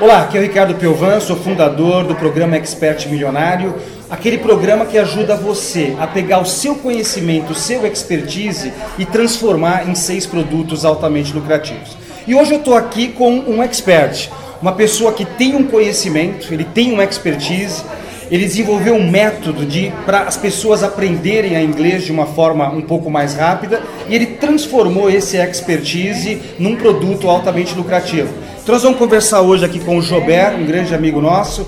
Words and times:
Olá, 0.00 0.22
aqui 0.22 0.36
é 0.36 0.40
o 0.40 0.44
Ricardo 0.44 0.76
Piovan, 0.76 1.18
sou 1.18 1.34
fundador 1.34 2.04
do 2.04 2.14
programa 2.14 2.54
Expert 2.54 3.08
Milionário, 3.08 3.74
aquele 4.08 4.38
programa 4.38 4.86
que 4.86 4.96
ajuda 4.96 5.34
você 5.34 5.96
a 5.98 6.06
pegar 6.06 6.38
o 6.38 6.46
seu 6.46 6.76
conhecimento, 6.76 7.50
o 7.50 7.54
seu 7.56 7.84
expertise 7.84 8.72
e 8.96 9.04
transformar 9.04 9.88
em 9.88 9.96
seis 9.96 10.24
produtos 10.24 10.84
altamente 10.84 11.32
lucrativos. 11.32 11.96
E 12.28 12.34
hoje 12.34 12.52
eu 12.52 12.58
estou 12.58 12.74
aqui 12.74 13.08
com 13.08 13.40
um 13.40 13.60
expert, 13.60 14.30
uma 14.62 14.70
pessoa 14.70 15.12
que 15.12 15.24
tem 15.24 15.56
um 15.56 15.64
conhecimento, 15.64 16.54
ele 16.54 16.62
tem 16.62 16.92
uma 16.92 17.02
expertise, 17.02 17.82
ele 18.30 18.44
desenvolveu 18.44 18.94
um 18.94 19.10
método 19.10 19.64
de 19.64 19.92
para 20.04 20.22
as 20.22 20.36
pessoas 20.36 20.82
aprenderem 20.82 21.56
a 21.56 21.62
inglês 21.62 22.04
de 22.04 22.12
uma 22.12 22.26
forma 22.26 22.68
um 22.70 22.82
pouco 22.82 23.10
mais 23.10 23.34
rápida 23.34 23.82
e 24.08 24.14
ele 24.14 24.26
transformou 24.26 25.10
esse 25.10 25.36
expertise 25.36 26.40
num 26.58 26.76
produto 26.76 27.28
altamente 27.28 27.74
lucrativo. 27.74 28.32
Então 28.62 28.74
nós 28.74 28.82
vamos 28.82 28.98
conversar 28.98 29.40
hoje 29.40 29.64
aqui 29.64 29.80
com 29.80 29.96
o 29.96 30.02
Jobert, 30.02 30.54
um 30.54 30.66
grande 30.66 30.94
amigo 30.94 31.20
nosso. 31.20 31.66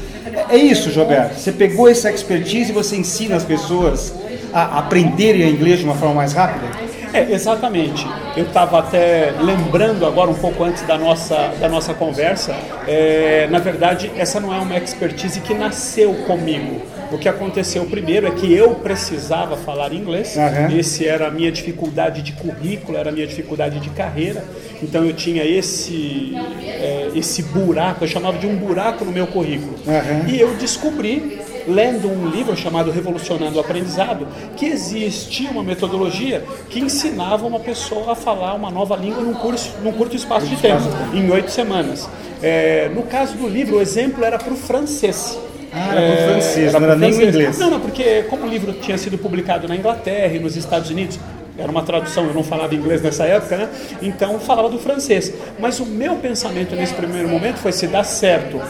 É 0.49 0.57
isso, 0.57 0.91
Jobert. 0.91 1.35
Você 1.35 1.51
pegou 1.51 1.89
essa 1.89 2.11
expertise 2.11 2.71
e 2.71 2.75
você 2.75 2.97
ensina 2.97 3.37
as 3.37 3.45
pessoas 3.45 4.13
a 4.53 4.79
aprenderem 4.79 5.45
a 5.45 5.49
inglês 5.49 5.79
de 5.79 5.85
uma 5.85 5.95
forma 5.95 6.17
mais 6.17 6.33
rápida? 6.33 6.90
É, 7.13 7.33
exatamente. 7.33 8.07
Eu 8.37 8.45
estava 8.45 8.79
até 8.79 9.33
lembrando 9.41 10.07
agora 10.07 10.31
um 10.31 10.35
pouco 10.35 10.63
antes 10.65 10.83
da 10.83 10.97
nossa, 10.97 11.53
da 11.61 11.69
nossa 11.69 11.95
conversa. 11.95 12.55
É, 12.87 13.49
na 13.51 13.59
verdade, 13.59 14.11
essa 14.17 14.41
não 14.41 14.55
é 14.55 14.59
uma 14.59 14.77
expertise 14.77 15.41
que 15.41 15.55
nasceu 15.55 16.15
comigo. 16.27 16.83
O 17.13 17.19
que 17.19 17.29
aconteceu 17.29 17.85
primeiro 17.87 18.29
é 18.29 18.31
que 18.31 18.53
eu 18.53 18.77
precisava 18.77 19.57
falar 19.57 19.93
inglês. 19.93 20.37
Uhum. 20.37 20.79
Esse 20.79 21.09
era 21.09 21.27
a 21.27 21.31
minha 21.31 21.51
dificuldade 21.51 22.23
de 22.23 22.33
currículo, 22.33 22.97
era 22.97 23.11
a 23.11 23.13
minha 23.13 23.27
dificuldade 23.27 23.81
de 23.81 23.91
carreira. 23.91 24.45
Então 24.81 25.05
eu 25.05 25.13
tinha 25.13 25.45
esse 25.45 26.35
é, 26.63 27.11
esse 27.15 27.43
buraco, 27.43 28.05
eu 28.05 28.09
chamava 28.09 28.39
de 28.39 28.47
um 28.47 28.55
buraco 28.57 29.05
no 29.05 29.11
meu 29.11 29.27
currículo. 29.27 29.75
Uhum. 29.87 30.29
E 30.29 30.41
eu 30.41 30.55
descobri 30.55 31.40
lendo 31.67 32.09
um 32.09 32.29
livro 32.29 32.57
chamado 32.57 32.91
Revolucionando 32.91 33.57
o 33.57 33.61
Aprendizado, 33.61 34.27
que 34.57 34.67
existia 34.67 35.51
uma 35.51 35.63
metodologia 35.63 36.45
que 36.69 36.81
ensinava 36.81 37.47
uma 37.47 37.61
pessoa 37.61 38.13
a 38.13 38.15
falar 38.15 38.55
uma 38.55 38.71
nova 38.71 38.97
língua 38.97 39.23
num, 39.23 39.35
curso, 39.35 39.75
num 39.83 39.93
curto 39.93 40.17
espaço 40.17 40.47
de 40.47 40.57
tempo, 40.57 40.83
em 41.15 41.31
oito 41.31 41.51
semanas. 41.51 42.09
É, 42.43 42.91
no 42.95 43.03
caso 43.03 43.37
do 43.37 43.49
livro, 43.49 43.77
o 43.77 43.81
exemplo 43.81 44.25
era 44.25 44.39
para 44.39 44.53
o 44.53 44.57
francês. 44.57 45.39
Ah, 45.73 45.95
era 45.95 46.15
o 46.15 46.33
francês, 46.33 46.73
não 46.73 46.83
era 46.83 46.97
nem 46.97 47.13
o 47.13 47.23
inglês. 47.23 47.59
Não, 47.59 47.71
não, 47.71 47.81
porque 47.81 48.25
como 48.25 48.45
o 48.45 48.49
livro 48.49 48.73
tinha 48.73 48.99
sido 48.99 49.17
publicado 49.19 49.69
na 49.69 49.77
Inglaterra 49.77 50.35
e 50.35 50.39
nos 50.39 50.57
Estados 50.57 50.91
Unidos, 50.91 51.19
era 51.57 51.71
uma 51.71 51.83
tradução, 51.83 52.27
eu 52.27 52.35
não 52.35 52.43
falava 52.43 52.75
inglês 52.75 53.03
nessa 53.03 53.25
época, 53.27 53.57
né? 53.57 53.69
Então 54.01 54.39
falava 54.41 54.69
do 54.69 54.79
francês. 54.79 55.33
Mas 55.59 55.79
o 55.79 55.87
meu 55.87 56.17
pensamento 56.17 56.75
nesse 56.75 56.95
primeiro 56.95 57.29
momento 57.29 57.59
foi 57.59 57.73
se 57.73 57.87
dá 57.87 58.03
certo 58.03 58.61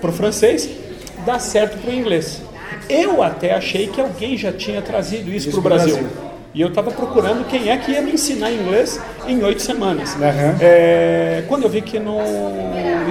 para 0.00 0.10
o 0.10 0.12
francês, 0.12 0.68
dá 1.26 1.38
certo 1.40 1.76
para 1.78 1.90
o 1.90 1.94
inglês. 1.94 2.40
Eu 2.88 3.22
até 3.22 3.52
achei 3.52 3.88
que 3.88 4.00
alguém 4.00 4.36
já 4.36 4.52
tinha 4.52 4.80
trazido 4.80 5.30
isso, 5.30 5.48
isso 5.48 5.60
para 5.60 5.60
o 5.60 5.62
Brasil. 5.62 5.96
Brasil. 5.96 6.26
E 6.54 6.60
eu 6.62 6.68
estava 6.68 6.90
procurando 6.90 7.46
quem 7.46 7.68
é 7.68 7.76
que 7.76 7.92
ia 7.92 8.00
me 8.00 8.12
ensinar 8.12 8.50
inglês 8.50 8.98
em 9.26 9.42
oito 9.42 9.60
semanas. 9.60 10.14
Uhum. 10.14 10.56
É, 10.58 11.44
quando 11.48 11.64
eu 11.64 11.68
vi 11.68 11.82
que 11.82 11.98
não, 11.98 12.18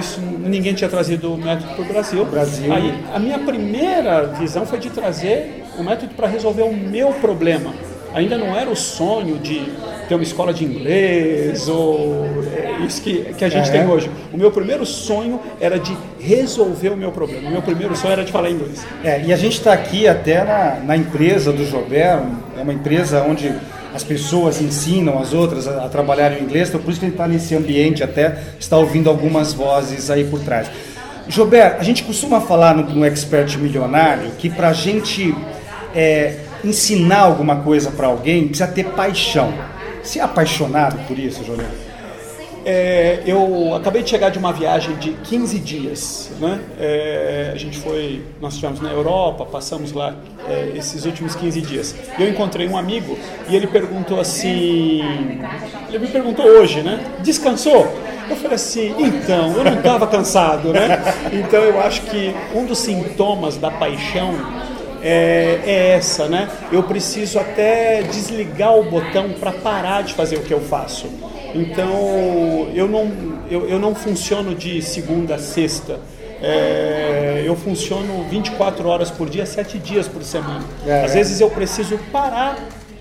isso, 0.00 0.20
ninguém 0.20 0.74
tinha 0.74 0.90
trazido 0.90 1.32
o 1.32 1.38
método 1.38 1.72
para 1.74 1.84
o 1.84 1.86
Brasil, 1.86 2.24
Brasil, 2.24 2.72
aí 2.72 2.92
a 3.14 3.20
minha 3.20 3.38
primeira 3.38 4.24
visão 4.26 4.66
foi 4.66 4.80
de 4.80 4.90
trazer 4.90 5.64
o 5.78 5.84
método 5.84 6.12
para 6.14 6.26
resolver 6.26 6.62
o 6.62 6.72
meu 6.72 7.10
problema. 7.10 7.72
Ainda 8.12 8.36
não 8.36 8.56
era 8.56 8.68
o 8.68 8.74
sonho 8.74 9.38
de 9.38 9.70
ter 10.06 10.14
uma 10.14 10.22
escola 10.22 10.52
de 10.52 10.64
inglês 10.64 11.68
ou 11.68 12.26
é, 12.54 12.84
isso 12.86 13.02
que, 13.02 13.34
que 13.34 13.44
a 13.44 13.48
gente 13.48 13.70
tem 13.70 13.86
hoje. 13.86 14.10
O 14.32 14.36
meu 14.36 14.50
primeiro 14.50 14.84
sonho 14.86 15.40
era 15.60 15.78
de 15.78 15.96
resolver 16.20 16.90
o 16.90 16.96
meu 16.96 17.12
problema. 17.12 17.48
O 17.48 17.52
meu 17.52 17.62
primeiro 17.62 17.94
sonho 17.96 18.12
era 18.12 18.24
de 18.24 18.32
falar 18.32 18.50
inglês. 18.50 18.86
É, 19.04 19.22
e 19.22 19.32
a 19.32 19.36
gente 19.36 19.58
está 19.58 19.72
aqui 19.72 20.06
até 20.06 20.44
na, 20.44 20.80
na 20.84 20.96
empresa 20.96 21.52
do 21.52 21.64
Jobert, 21.64 22.22
é 22.58 22.62
uma 22.62 22.72
empresa 22.72 23.22
onde 23.22 23.52
as 23.94 24.04
pessoas 24.04 24.60
ensinam 24.60 25.18
as 25.18 25.32
outras 25.32 25.66
a, 25.66 25.86
a 25.86 25.88
trabalhar 25.88 26.32
em 26.32 26.42
inglês, 26.42 26.68
então 26.68 26.80
por 26.80 26.90
isso 26.90 27.00
que 27.00 27.06
a 27.06 27.08
gente 27.08 27.16
está 27.16 27.26
nesse 27.26 27.54
ambiente 27.54 28.04
até, 28.04 28.36
está 28.60 28.76
ouvindo 28.76 29.08
algumas 29.08 29.52
vozes 29.52 30.10
aí 30.10 30.24
por 30.24 30.40
trás. 30.40 30.70
Jobert, 31.28 31.76
a 31.78 31.82
gente 31.82 32.04
costuma 32.04 32.40
falar 32.40 32.74
no, 32.74 32.82
no 32.82 33.04
Expert 33.04 33.56
Milionário 33.58 34.30
que 34.38 34.48
para 34.48 34.68
a 34.68 34.72
gente 34.72 35.34
é, 35.94 36.36
ensinar 36.62 37.20
alguma 37.20 37.56
coisa 37.56 37.90
para 37.90 38.06
alguém 38.06 38.48
precisa 38.48 38.68
ter 38.68 38.84
paixão. 38.84 39.52
Você 40.06 40.20
é 40.20 40.22
apaixonado 40.22 40.96
por 41.08 41.18
isso, 41.18 41.44
Juliano? 41.44 41.74
É, 42.64 43.22
eu 43.26 43.74
acabei 43.74 44.02
de 44.02 44.10
chegar 44.10 44.28
de 44.30 44.38
uma 44.38 44.52
viagem 44.52 44.94
de 44.96 45.12
15 45.12 45.58
dias, 45.58 46.30
né? 46.40 46.60
É, 46.78 47.50
a 47.52 47.56
gente 47.56 47.78
foi, 47.78 48.22
nós 48.40 48.54
estivemos 48.54 48.80
na 48.80 48.90
Europa, 48.90 49.44
passamos 49.44 49.92
lá 49.92 50.14
é, 50.48 50.72
esses 50.76 51.04
últimos 51.04 51.34
15 51.34 51.60
dias. 51.60 51.94
E 52.18 52.22
eu 52.22 52.28
encontrei 52.28 52.68
um 52.68 52.76
amigo 52.76 53.18
e 53.48 53.56
ele 53.56 53.66
perguntou 53.66 54.20
assim, 54.20 55.02
ele 55.88 55.98
me 55.98 56.08
perguntou 56.08 56.44
hoje, 56.44 56.82
né? 56.82 57.04
Descansou? 57.20 57.92
Eu 58.28 58.36
falei 58.36 58.54
assim, 58.54 58.94
então, 58.98 59.56
eu 59.56 59.64
não 59.64 59.74
estava 59.74 60.06
cansado, 60.06 60.72
né? 60.72 61.02
Então 61.32 61.62
eu 61.62 61.80
acho 61.80 62.02
que 62.02 62.34
um 62.54 62.64
dos 62.64 62.78
sintomas 62.78 63.56
da 63.56 63.70
paixão 63.72 64.34
é, 65.06 65.60
é 65.64 65.88
essa, 65.96 66.26
né? 66.26 66.48
Eu 66.72 66.82
preciso 66.82 67.38
até 67.38 68.02
desligar 68.02 68.76
o 68.76 68.90
botão 68.90 69.30
para 69.38 69.52
parar 69.52 70.02
de 70.02 70.12
fazer 70.14 70.36
o 70.36 70.42
que 70.42 70.52
eu 70.52 70.60
faço. 70.60 71.06
Então, 71.54 72.68
eu 72.74 72.88
não, 72.88 73.12
eu, 73.48 73.68
eu 73.68 73.78
não 73.78 73.94
funciono 73.94 74.52
de 74.54 74.82
segunda 74.82 75.36
a 75.36 75.38
sexta. 75.38 76.00
É, 76.42 77.42
eu 77.46 77.54
funciono 77.54 78.24
24 78.28 78.88
horas 78.88 79.10
por 79.10 79.30
dia, 79.30 79.46
7 79.46 79.78
dias 79.78 80.08
por 80.08 80.22
semana. 80.24 80.64
É, 80.84 81.04
Às 81.04 81.14
vezes 81.14 81.40
eu 81.40 81.48
preciso 81.50 81.98
parar 82.12 82.58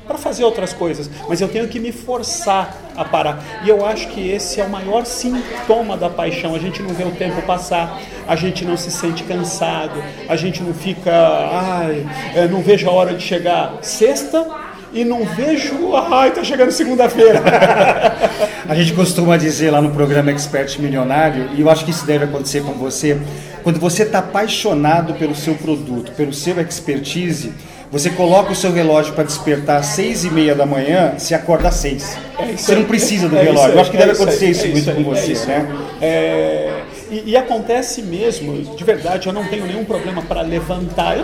para 0.07 0.17
fazer 0.17 0.43
outras 0.43 0.73
coisas, 0.73 1.09
mas 1.27 1.41
eu 1.41 1.47
tenho 1.47 1.67
que 1.67 1.79
me 1.79 1.91
forçar 1.91 2.75
a 2.95 3.03
parar. 3.03 3.43
E 3.63 3.69
eu 3.69 3.85
acho 3.85 4.07
que 4.09 4.29
esse 4.29 4.61
é 4.61 4.63
o 4.63 4.69
maior 4.69 5.05
sintoma 5.05 5.97
da 5.97 6.09
paixão. 6.09 6.55
A 6.55 6.59
gente 6.59 6.81
não 6.81 6.93
vê 6.93 7.03
o 7.03 7.11
tempo 7.11 7.41
passar, 7.41 7.99
a 8.27 8.35
gente 8.35 8.63
não 8.63 8.77
se 8.77 8.91
sente 8.91 9.23
cansado, 9.23 10.01
a 10.29 10.35
gente 10.35 10.61
não 10.61 10.73
fica, 10.73 11.11
ai, 11.11 12.05
é, 12.35 12.47
não 12.47 12.61
vejo 12.61 12.87
a 12.87 12.91
hora 12.91 13.13
de 13.13 13.23
chegar 13.23 13.79
sexta 13.81 14.45
e 14.93 15.03
não 15.03 15.25
vejo, 15.25 15.93
ai, 15.93 16.31
tá 16.31 16.41
chegando 16.43 16.71
segunda-feira. 16.71 17.43
a 18.67 18.73
gente 18.75 18.93
costuma 18.93 19.35
dizer 19.35 19.69
lá 19.69 19.81
no 19.81 19.91
programa 19.91 20.31
Expert 20.31 20.79
Milionário, 20.79 21.49
e 21.53 21.61
eu 21.61 21.69
acho 21.69 21.83
que 21.83 21.91
isso 21.91 22.05
deve 22.05 22.23
acontecer 22.23 22.63
com 22.63 22.71
você, 22.73 23.19
quando 23.61 23.77
você 23.77 24.03
está 24.03 24.19
apaixonado 24.19 25.13
pelo 25.15 25.35
seu 25.35 25.55
produto, 25.55 26.13
pelo 26.13 26.31
seu 26.31 26.61
expertise, 26.61 27.51
você 27.95 28.09
coloca 28.09 28.51
o 28.51 28.55
seu 28.55 28.73
relógio 28.73 29.13
para 29.13 29.23
despertar 29.23 29.77
às 29.77 29.85
seis 29.85 30.25
e 30.25 30.29
meia 30.29 30.53
da 30.53 30.65
manhã, 30.65 31.17
se 31.17 31.33
acorda 31.33 31.69
às 31.69 31.75
seis. 31.75 32.17
É 32.37 32.51
você 32.51 32.75
não 32.75 32.83
precisa 32.83 33.29
do 33.29 33.37
é 33.37 33.43
relógio. 33.43 33.71
Eu 33.71 33.79
acho 33.79 33.89
que 33.89 33.95
deve 33.95 34.11
acontecer 34.11 34.49
isso, 34.49 34.67
muito 34.67 34.93
com 34.93 35.03
você, 35.03 35.33
né? 35.45 35.65
É, 36.01 36.83
e, 37.09 37.31
e, 37.31 37.37
acontece 37.37 38.01
mesmo, 38.01 38.75
de 38.75 38.83
verdade, 38.83 39.27
eu 39.27 39.31
não 39.31 39.45
tenho 39.45 39.65
nenhum 39.65 39.85
problema 39.85 40.21
para 40.21 40.41
levantar. 40.41 41.15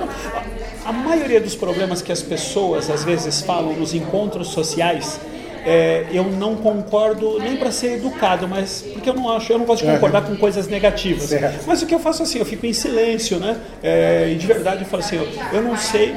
A 0.85 0.93
maioria 0.93 1.41
dos 1.41 1.55
problemas 1.55 2.01
que 2.01 2.09
as 2.09 2.21
pessoas 2.21 2.89
às 2.89 3.03
vezes 3.03 3.41
falam 3.41 3.73
nos 3.73 3.93
encontros 3.93 4.47
sociais 4.47 5.19
é, 5.65 6.05
eu 6.11 6.23
não 6.23 6.55
concordo 6.55 7.37
nem 7.39 7.55
para 7.55 7.71
ser 7.71 7.93
educado, 7.93 8.47
mas 8.47 8.83
porque 8.93 9.09
eu 9.09 9.13
não 9.13 9.31
acho, 9.31 9.51
eu 9.51 9.59
não 9.59 9.65
gosto 9.65 9.85
de 9.85 9.91
concordar 9.91 10.23
com 10.23 10.35
coisas 10.35 10.67
negativas. 10.67 11.23
Certo. 11.23 11.65
Mas 11.67 11.81
o 11.81 11.85
que 11.85 11.93
eu 11.93 11.99
faço 11.99 12.23
assim, 12.23 12.39
eu 12.39 12.45
fico 12.45 12.65
em 12.65 12.73
silêncio, 12.73 13.39
né? 13.39 13.57
É, 13.83 14.29
e 14.31 14.35
de 14.35 14.47
verdade 14.47 14.81
eu 14.81 14.87
falo 14.87 15.03
assim, 15.03 15.17
eu, 15.17 15.27
eu 15.53 15.61
não 15.61 15.77
sei 15.77 16.15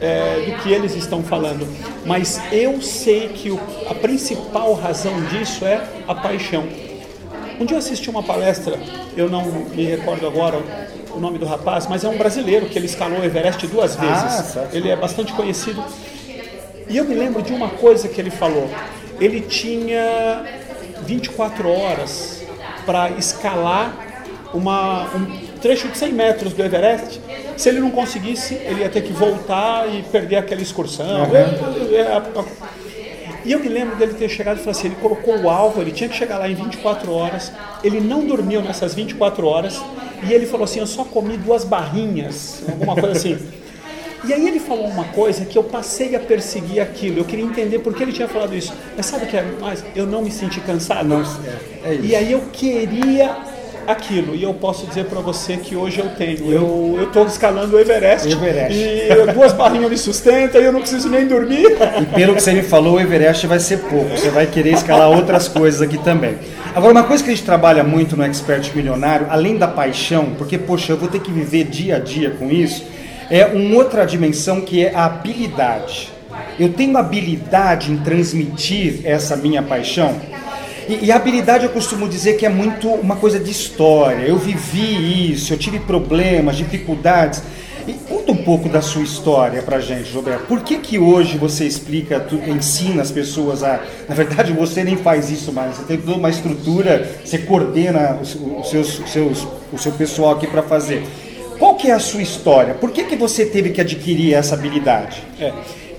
é, 0.00 0.50
do 0.50 0.62
que 0.62 0.72
eles 0.72 0.94
estão 0.94 1.22
falando, 1.22 1.66
mas 2.04 2.40
eu 2.52 2.80
sei 2.80 3.28
que 3.28 3.50
o, 3.50 3.60
a 3.88 3.94
principal 3.94 4.74
razão 4.74 5.20
disso 5.26 5.64
é 5.64 5.82
a 6.06 6.14
paixão. 6.14 6.64
Um 7.58 7.64
dia 7.64 7.76
eu 7.76 7.78
assisti 7.78 8.10
uma 8.10 8.22
palestra, 8.22 8.78
eu 9.16 9.30
não 9.30 9.44
me 9.44 9.84
recordo 9.84 10.26
agora 10.26 10.60
o 11.14 11.18
nome 11.18 11.38
do 11.38 11.46
rapaz, 11.46 11.86
mas 11.86 12.04
é 12.04 12.08
um 12.08 12.18
brasileiro 12.18 12.66
que 12.66 12.78
ele 12.78 12.86
escalou 12.86 13.20
o 13.20 13.24
Everest 13.24 13.66
duas 13.66 13.96
ah, 13.96 14.00
vezes. 14.00 14.56
Ah, 14.56 14.68
ele 14.72 14.90
é 14.90 14.96
bastante 14.96 15.32
conhecido. 15.32 15.82
E 16.88 16.96
eu 16.96 17.04
me 17.04 17.14
lembro 17.14 17.42
de 17.42 17.52
uma 17.52 17.70
coisa 17.70 18.06
que 18.08 18.20
ele 18.20 18.30
falou. 18.30 18.70
Ele 19.18 19.40
tinha 19.40 20.44
24 21.02 21.68
horas 21.68 22.42
para 22.84 23.10
escalar 23.12 23.96
uma, 24.52 25.04
um 25.14 25.45
trecho 25.60 25.88
de 25.88 25.98
100 25.98 26.12
metros 26.12 26.52
do 26.52 26.62
Everest 26.62 27.20
se 27.56 27.70
ele 27.70 27.80
não 27.80 27.90
conseguisse, 27.90 28.54
ele 28.54 28.80
ia 28.80 28.88
ter 28.88 29.02
que 29.02 29.12
voltar 29.12 29.88
e 29.92 30.02
perder 30.02 30.36
aquela 30.36 30.60
excursão. 30.60 31.22
Uhum. 31.22 32.44
E 33.44 33.52
eu 33.52 33.60
me 33.60 33.68
lembro 33.68 33.96
dele 33.96 34.14
ter 34.14 34.28
chegado 34.28 34.58
e 34.58 34.60
falado 34.60 34.76
assim: 34.76 34.88
ele 34.88 34.96
colocou 34.96 35.38
o 35.40 35.48
alvo, 35.48 35.80
ele 35.80 35.92
tinha 35.92 36.08
que 36.08 36.16
chegar 36.16 36.38
lá 36.38 36.48
em 36.48 36.54
24 36.54 37.10
horas, 37.12 37.52
ele 37.82 38.00
não 38.00 38.26
dormiu 38.26 38.60
nessas 38.60 38.94
24 38.94 39.46
horas, 39.46 39.80
e 40.28 40.32
ele 40.32 40.46
falou 40.46 40.64
assim: 40.64 40.80
eu 40.80 40.86
só 40.86 41.04
comi 41.04 41.36
duas 41.36 41.64
barrinhas, 41.64 42.62
alguma 42.68 42.94
coisa 42.94 43.16
assim. 43.16 43.38
E 44.24 44.32
aí 44.32 44.48
ele 44.48 44.58
falou 44.58 44.86
uma 44.86 45.04
coisa 45.04 45.44
que 45.44 45.56
eu 45.56 45.62
passei 45.62 46.16
a 46.16 46.20
perseguir 46.20 46.80
aquilo. 46.80 47.18
Eu 47.20 47.24
queria 47.24 47.44
entender 47.44 47.78
por 47.78 47.94
que 47.94 48.02
ele 48.02 48.12
tinha 48.12 48.26
falado 48.26 48.56
isso. 48.56 48.74
Mas 48.96 49.06
sabe 49.06 49.24
o 49.24 49.28
que 49.28 49.36
é 49.36 49.42
mais? 49.60 49.84
Eu 49.94 50.04
não 50.04 50.22
me 50.22 50.32
senti 50.32 50.60
cansado. 50.60 51.08
Não, 51.08 51.22
é, 51.22 51.94
é 51.94 51.94
e 52.02 52.16
aí 52.16 52.32
eu 52.32 52.40
queria 52.52 53.36
aquilo. 53.86 54.34
E 54.34 54.42
eu 54.42 54.54
posso 54.54 54.86
dizer 54.86 55.04
para 55.06 55.20
você 55.20 55.56
que 55.56 55.76
hoje 55.76 55.98
eu 55.98 56.08
tenho. 56.10 56.50
Eu 56.50 57.04
estou 57.04 57.26
escalando 57.26 57.76
o 57.76 57.80
Everest, 57.80 58.30
Everest. 58.30 58.78
E 58.78 59.32
duas 59.32 59.52
barrinhas 59.52 59.90
me 59.90 59.98
sustentam 59.98 60.60
e 60.60 60.64
eu 60.64 60.72
não 60.72 60.80
preciso 60.80 61.08
nem 61.08 61.26
dormir. 61.26 61.76
E 62.00 62.06
pelo 62.14 62.34
que 62.34 62.42
você 62.42 62.52
me 62.52 62.62
falou, 62.62 62.94
o 62.94 63.00
Everest 63.00 63.46
vai 63.46 63.58
ser 63.58 63.78
pouco. 63.78 64.10
Você 64.10 64.30
vai 64.30 64.46
querer 64.46 64.72
escalar 64.72 65.08
outras 65.10 65.48
coisas 65.48 65.80
aqui 65.80 65.98
também. 65.98 66.36
Agora, 66.74 66.92
uma 66.92 67.04
coisa 67.04 67.24
que 67.24 67.30
a 67.30 67.34
gente 67.34 67.44
trabalha 67.44 67.82
muito 67.82 68.16
no 68.16 68.22
Expert 68.22 68.70
Milionário, 68.74 69.26
além 69.30 69.56
da 69.56 69.66
paixão, 69.66 70.34
porque, 70.36 70.58
poxa, 70.58 70.92
eu 70.92 70.96
vou 70.96 71.08
ter 71.08 71.20
que 71.20 71.30
viver 71.30 71.64
dia 71.64 71.96
a 71.96 71.98
dia 71.98 72.30
com 72.30 72.50
isso, 72.50 72.84
é 73.30 73.46
uma 73.46 73.76
outra 73.76 74.04
dimensão 74.04 74.60
que 74.60 74.84
é 74.84 74.94
a 74.94 75.06
habilidade. 75.06 76.12
Eu 76.58 76.72
tenho 76.72 76.96
habilidade 76.96 77.90
em 77.90 77.96
transmitir 77.98 79.00
essa 79.04 79.36
minha 79.36 79.62
paixão. 79.62 80.14
E, 80.88 81.06
e, 81.06 81.12
habilidade 81.12 81.64
eu 81.64 81.70
costumo 81.70 82.08
dizer 82.08 82.36
que 82.36 82.46
é 82.46 82.48
muito 82.48 82.88
uma 82.88 83.16
coisa 83.16 83.38
de 83.38 83.50
história. 83.50 84.24
Eu 84.24 84.38
vivi 84.38 85.32
isso, 85.32 85.52
eu 85.52 85.58
tive 85.58 85.80
problemas, 85.80 86.56
dificuldades. 86.56 87.42
E 87.88 87.92
conta 87.92 88.32
um 88.32 88.36
pouco 88.36 88.68
da 88.68 88.82
sua 88.82 89.02
história 89.02 89.62
pra 89.62 89.78
gente, 89.78 90.12
Roberto. 90.12 90.46
Por 90.46 90.60
que 90.60 90.78
que 90.78 90.98
hoje 90.98 91.38
você 91.38 91.64
explica, 91.64 92.18
tu, 92.18 92.34
ensina 92.34 93.00
as 93.00 93.12
pessoas 93.12 93.62
a... 93.62 93.80
Na 94.08 94.14
verdade, 94.14 94.52
você 94.52 94.82
nem 94.82 94.96
faz 94.96 95.30
isso 95.30 95.52
mais. 95.52 95.76
Você 95.76 95.84
tem 95.84 95.96
toda 95.96 96.18
uma 96.18 96.30
estrutura, 96.30 97.08
você 97.24 97.38
coordena 97.38 98.18
os, 98.20 98.34
os 98.34 98.70
seus, 98.70 98.98
os 98.98 99.10
seus, 99.10 99.46
o 99.72 99.78
seu 99.78 99.92
pessoal 99.92 100.32
aqui 100.32 100.48
para 100.48 100.62
fazer. 100.62 101.06
Qual 101.58 101.76
que 101.76 101.88
é 101.88 101.92
a 101.92 102.00
sua 102.00 102.22
história? 102.22 102.74
Por 102.74 102.90
que 102.90 103.04
que 103.04 103.16
você 103.16 103.46
teve 103.46 103.70
que 103.70 103.80
adquirir 103.80 104.34
essa 104.34 104.54
habilidade? 104.54 105.22
É. 105.40 105.52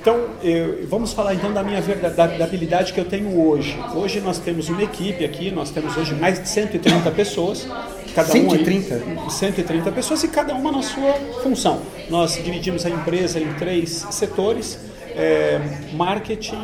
Então, 0.08 0.26
eu, 0.42 0.88
vamos 0.88 1.12
falar 1.12 1.34
então 1.34 1.52
da 1.52 1.62
minha 1.62 1.82
da, 1.82 2.08
da, 2.08 2.46
habilidade 2.46 2.94
que 2.94 2.98
eu 2.98 3.04
tenho 3.04 3.46
hoje. 3.46 3.78
Hoje 3.94 4.22
nós 4.22 4.40
temos 4.40 4.70
uma 4.70 4.82
equipe 4.82 5.26
aqui, 5.26 5.52
nós 5.52 5.70
temos 5.70 5.98
hoje 5.98 6.16
mais 6.16 6.42
de 6.42 6.48
130 6.48 7.12
pessoas. 7.12 7.68
Cada 8.16 8.30
130? 8.30 8.96
Um 8.96 9.24
aí, 9.26 9.30
130 9.30 9.92
pessoas 9.92 10.24
e 10.24 10.30
cada 10.30 10.56
uma 10.56 10.72
na 10.72 10.82
sua 10.82 11.12
função. 11.44 11.82
Nós 12.10 12.42
dividimos 12.42 12.86
a 12.86 12.90
empresa 12.90 13.38
em 13.38 13.52
três 13.56 14.08
setores. 14.12 14.80
É, 15.20 15.60
marketing, 15.94 16.62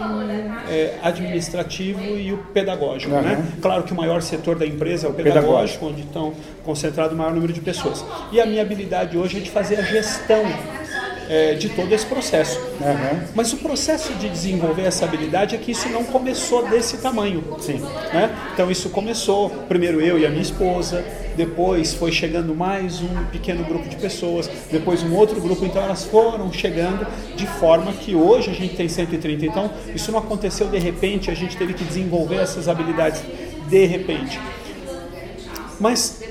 é, 0.70 1.00
administrativo 1.02 2.00
e 2.00 2.32
o 2.32 2.38
pedagógico. 2.54 3.12
Uhum. 3.12 3.22
Né? 3.22 3.44
Claro 3.60 3.82
que 3.82 3.92
o 3.92 3.96
maior 3.96 4.22
setor 4.22 4.56
da 4.56 4.66
empresa 4.66 5.08
é 5.08 5.10
o 5.10 5.14
pedagógico, 5.14 5.50
pedagógico, 5.50 5.86
onde 5.88 6.02
estão 6.02 6.34
concentrado 6.64 7.16
o 7.16 7.18
maior 7.18 7.34
número 7.34 7.52
de 7.52 7.62
pessoas. 7.62 8.06
E 8.32 8.40
a 8.40 8.46
minha 8.46 8.62
habilidade 8.62 9.18
hoje 9.18 9.38
é 9.38 9.40
de 9.40 9.50
fazer 9.50 9.80
a 9.80 9.82
gestão 9.82 10.44
é, 11.30 11.54
de 11.54 11.70
todo 11.70 11.92
esse 11.94 12.06
processo. 12.06 12.60
Uhum. 12.60 13.20
Mas 13.36 13.54
o 13.54 13.58
processo 13.58 14.14
de 14.14 14.30
desenvolver 14.30 14.84
essa 14.84 15.06
habilidade 15.06 15.56
é 15.56 15.58
que 15.58 15.72
isso 15.72 15.90
não 15.90 16.04
começou 16.04 16.68
desse 16.68 16.98
tamanho. 16.98 17.44
Sim. 17.60 17.80
Né? 18.14 18.36
Então 18.54 18.70
isso 18.70 18.90
começou, 18.90 19.50
primeiro 19.68 20.02
eu 20.02 20.20
e 20.20 20.26
a 20.26 20.30
minha 20.30 20.42
esposa, 20.42 21.04
depois 21.36 21.94
foi 21.94 22.12
chegando 22.12 22.54
mais 22.54 23.02
um 23.02 23.26
pequeno 23.32 23.64
grupo 23.64 23.90
de 23.90 23.96
pessoas, 23.96 24.50
depois 24.72 25.02
um 25.04 25.16
outro 25.16 25.42
grupo, 25.42 25.66
então 25.66 25.82
elas 25.82 26.04
foram 26.04 26.52
chegando 26.52 27.08
de 27.36 27.48
forma 27.48 27.92
que 27.94 28.16
hoje 28.16 28.52
a 28.52 28.54
gente 28.54 28.76
tem 28.76 28.88
130. 28.88 29.46
Então 29.46 29.72
isso 29.96 30.12
não 30.12 30.20
aconteceu 30.20 30.68
de 30.68 30.78
repente, 30.78 31.32
a 31.32 31.36
gente 31.36 31.58
teve 31.58 31.74
que 31.74 31.84
desenvolver 31.84 32.38
essas 32.38 32.68
habilidades 32.68 33.22
de 33.68 33.86
repente. 33.86 34.40
Mas 35.80 36.23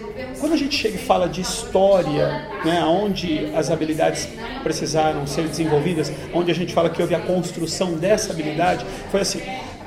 quando 0.42 0.54
a 0.54 0.56
gente 0.56 0.76
chega 0.76 0.96
e 0.96 0.98
fala 0.98 1.28
de 1.28 1.40
história, 1.40 2.48
né, 2.64 2.82
onde 2.84 3.46
as 3.54 3.70
habilidades 3.70 4.28
precisaram 4.64 5.24
ser 5.24 5.46
desenvolvidas, 5.46 6.10
onde 6.34 6.50
a 6.50 6.54
gente 6.54 6.74
fala 6.74 6.90
que 6.90 7.00
houve 7.00 7.14
a 7.14 7.20
construção 7.20 7.94
dessa 7.94 8.32
habilidade, 8.32 8.84
foi 9.12 9.20
assim, 9.20 9.40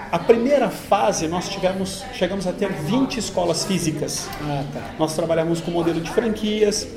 a 0.09 0.17
primeira 0.17 0.69
fase 0.69 1.27
nós 1.27 1.49
tivemos, 1.49 2.05
chegamos 2.13 2.47
a 2.47 2.53
ter 2.53 2.71
20 2.71 3.17
escolas 3.17 3.65
físicas. 3.65 4.29
Ah, 4.43 4.63
tá. 4.73 4.91
Nós 4.97 5.13
trabalhamos 5.13 5.59
com 5.59 5.71
modelo 5.71 5.99
de 5.99 6.09
franquias, 6.09 6.87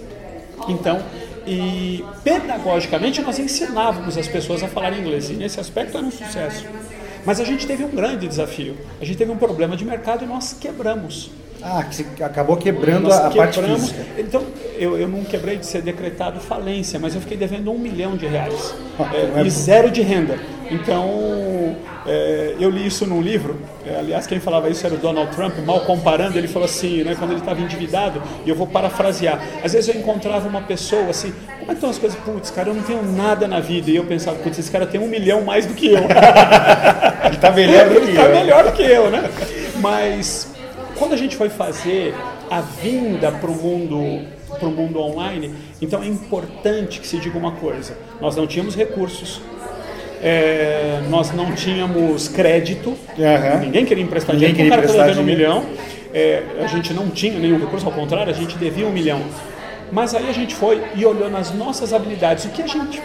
então, 0.68 1.02
e 1.44 2.04
pedagogicamente 2.22 3.20
nós 3.22 3.40
ensinávamos 3.40 4.16
as 4.16 4.28
pessoas 4.28 4.62
a 4.62 4.68
falar 4.68 4.96
inglês, 4.96 5.30
e 5.30 5.32
nesse 5.32 5.58
aspecto 5.58 5.98
era 5.98 6.06
um 6.06 6.12
sucesso. 6.12 6.64
Mas 7.26 7.40
a 7.40 7.44
gente 7.44 7.66
teve 7.66 7.82
um 7.82 7.90
grande 7.90 8.28
desafio, 8.28 8.76
a 9.00 9.04
gente 9.04 9.18
teve 9.18 9.32
um 9.32 9.36
problema 9.36 9.76
de 9.76 9.84
mercado 9.84 10.24
e 10.24 10.28
nós 10.28 10.56
quebramos. 10.60 11.32
Ah, 11.62 11.82
que 11.82 11.94
você 11.94 12.06
acabou 12.22 12.56
quebrando 12.56 13.08
Nós 13.08 13.18
a 13.18 13.30
parte 13.30 13.60
física. 13.60 14.06
Então, 14.16 14.44
eu, 14.78 14.96
eu 14.96 15.08
não 15.08 15.24
quebrei 15.24 15.56
de 15.56 15.66
ser 15.66 15.82
decretado 15.82 16.38
falência, 16.40 16.98
mas 16.98 17.14
eu 17.14 17.20
fiquei 17.20 17.36
devendo 17.36 17.72
um 17.72 17.78
milhão 17.78 18.16
de 18.16 18.26
reais 18.26 18.74
ah, 18.98 19.10
é, 19.12 19.40
é 19.40 19.44
e 19.44 19.50
zero 19.50 19.90
de 19.90 20.00
renda. 20.00 20.38
Então, 20.70 21.76
é, 22.06 22.54
eu 22.60 22.70
li 22.70 22.86
isso 22.86 23.06
num 23.06 23.20
livro. 23.20 23.58
É, 23.84 23.98
aliás, 23.98 24.26
quem 24.26 24.38
falava 24.38 24.68
isso 24.68 24.86
era 24.86 24.94
o 24.94 24.98
Donald 24.98 25.34
Trump, 25.34 25.58
mal 25.64 25.80
comparando. 25.80 26.38
Ele 26.38 26.46
falou 26.46 26.66
assim, 26.66 27.02
né, 27.02 27.16
quando 27.18 27.32
ele 27.32 27.40
estava 27.40 27.60
endividado, 27.60 28.22
e 28.46 28.48
eu 28.48 28.54
vou 28.54 28.66
parafrasear. 28.66 29.40
Às 29.64 29.72
vezes 29.72 29.92
eu 29.92 30.00
encontrava 30.00 30.46
uma 30.46 30.60
pessoa 30.60 31.10
assim, 31.10 31.32
como 31.58 31.62
é 31.62 31.66
que 31.66 31.72
estão 31.74 31.90
as 31.90 31.98
coisas? 31.98 32.18
Putz, 32.20 32.50
cara, 32.50 32.68
eu 32.68 32.74
não 32.74 32.82
tenho 32.82 33.02
nada 33.02 33.48
na 33.48 33.58
vida. 33.58 33.90
E 33.90 33.96
eu 33.96 34.04
pensava, 34.04 34.36
putz, 34.38 34.58
esse 34.58 34.70
cara 34.70 34.86
tem 34.86 35.00
um 35.00 35.08
milhão 35.08 35.42
mais 35.42 35.66
do 35.66 35.74
que 35.74 35.88
eu. 35.88 36.04
ele 37.24 37.34
está 37.34 37.50
melhor 37.50 37.88
do 37.88 38.00
que 38.00 38.08
ele 38.08 38.16
tá 38.16 38.22
eu. 38.22 38.28
Ele 38.28 38.32
está 38.32 38.40
melhor 38.40 38.64
do 38.64 38.72
que 38.72 38.82
eu, 38.82 39.10
né? 39.10 39.30
Mas 39.80 40.57
quando 40.98 41.12
a 41.12 41.16
gente 41.16 41.36
foi 41.36 41.48
fazer 41.48 42.14
a 42.50 42.60
vinda 42.60 43.30
para 43.32 43.50
o 43.50 43.54
mundo 43.54 44.26
para 44.58 44.66
o 44.66 44.72
mundo 44.72 44.98
online, 44.98 45.54
então 45.80 46.02
é 46.02 46.06
importante 46.06 47.00
que 47.00 47.06
se 47.06 47.18
diga 47.18 47.38
uma 47.38 47.52
coisa: 47.52 47.96
nós 48.20 48.34
não 48.34 48.46
tínhamos 48.46 48.74
recursos, 48.74 49.40
é, 50.22 51.00
nós 51.08 51.32
não 51.32 51.52
tínhamos 51.52 52.28
crédito, 52.28 52.90
uhum. 52.90 53.58
ninguém 53.60 53.84
queria 53.84 54.02
emprestar 54.02 54.34
ninguém 54.34 54.54
dinheiro, 54.54 54.76
queria 54.76 54.90
o 54.90 54.96
cara 54.96 55.08
devendo 55.08 55.22
um 55.22 55.26
milhão, 55.26 55.66
é, 56.12 56.42
a 56.62 56.66
gente 56.66 56.92
não 56.92 57.08
tinha 57.10 57.38
nenhum 57.38 57.58
recurso, 57.58 57.86
ao 57.86 57.92
contrário, 57.92 58.32
a 58.32 58.36
gente 58.36 58.56
devia 58.56 58.86
um 58.86 58.92
milhão. 58.92 59.22
Mas 59.90 60.14
aí 60.14 60.28
a 60.28 60.32
gente 60.32 60.54
foi 60.54 60.82
e 60.94 61.06
olhou 61.06 61.30
nas 61.30 61.52
nossas 61.52 61.92
habilidades, 61.92 62.44
o 62.44 62.48
que 62.50 62.62
a 62.62 62.66
gente 62.66 63.00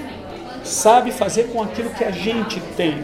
sabe 0.63 1.11
fazer 1.11 1.43
com 1.43 1.61
aquilo 1.61 1.89
que 1.91 2.03
a 2.03 2.11
gente 2.11 2.59
tem. 2.75 2.95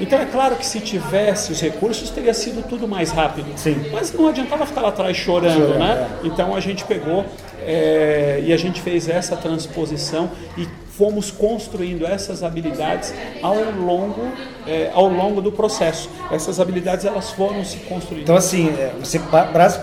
Então 0.00 0.18
é 0.18 0.26
claro 0.26 0.56
que 0.56 0.66
se 0.66 0.80
tivesse 0.80 1.52
os 1.52 1.60
recursos 1.60 2.10
teria 2.10 2.34
sido 2.34 2.66
tudo 2.68 2.88
mais 2.88 3.10
rápido. 3.10 3.46
Sim. 3.56 3.76
Mas 3.92 4.12
não 4.12 4.28
adiantava 4.28 4.66
ficar 4.66 4.80
lá 4.80 4.88
atrás 4.88 5.16
chorando, 5.16 5.54
chorando 5.54 5.78
né? 5.78 6.08
É. 6.22 6.26
Então 6.26 6.54
a 6.54 6.60
gente 6.60 6.84
pegou 6.84 7.24
é, 7.60 8.42
e 8.44 8.52
a 8.52 8.56
gente 8.56 8.80
fez 8.80 9.08
essa 9.08 9.36
transposição 9.36 10.30
e 10.56 10.66
fomos 11.02 11.32
construindo 11.32 12.06
essas 12.06 12.44
habilidades 12.44 13.12
ao 13.42 13.56
longo, 13.56 14.22
é, 14.64 14.88
ao 14.94 15.08
longo 15.08 15.40
do 15.40 15.50
processo. 15.50 16.08
Essas 16.30 16.60
habilidades 16.60 17.04
elas 17.04 17.32
foram 17.32 17.64
se 17.64 17.78
construindo. 17.78 18.22
Então 18.22 18.36
assim, 18.36 18.72
é, 18.78 18.92
você 19.00 19.20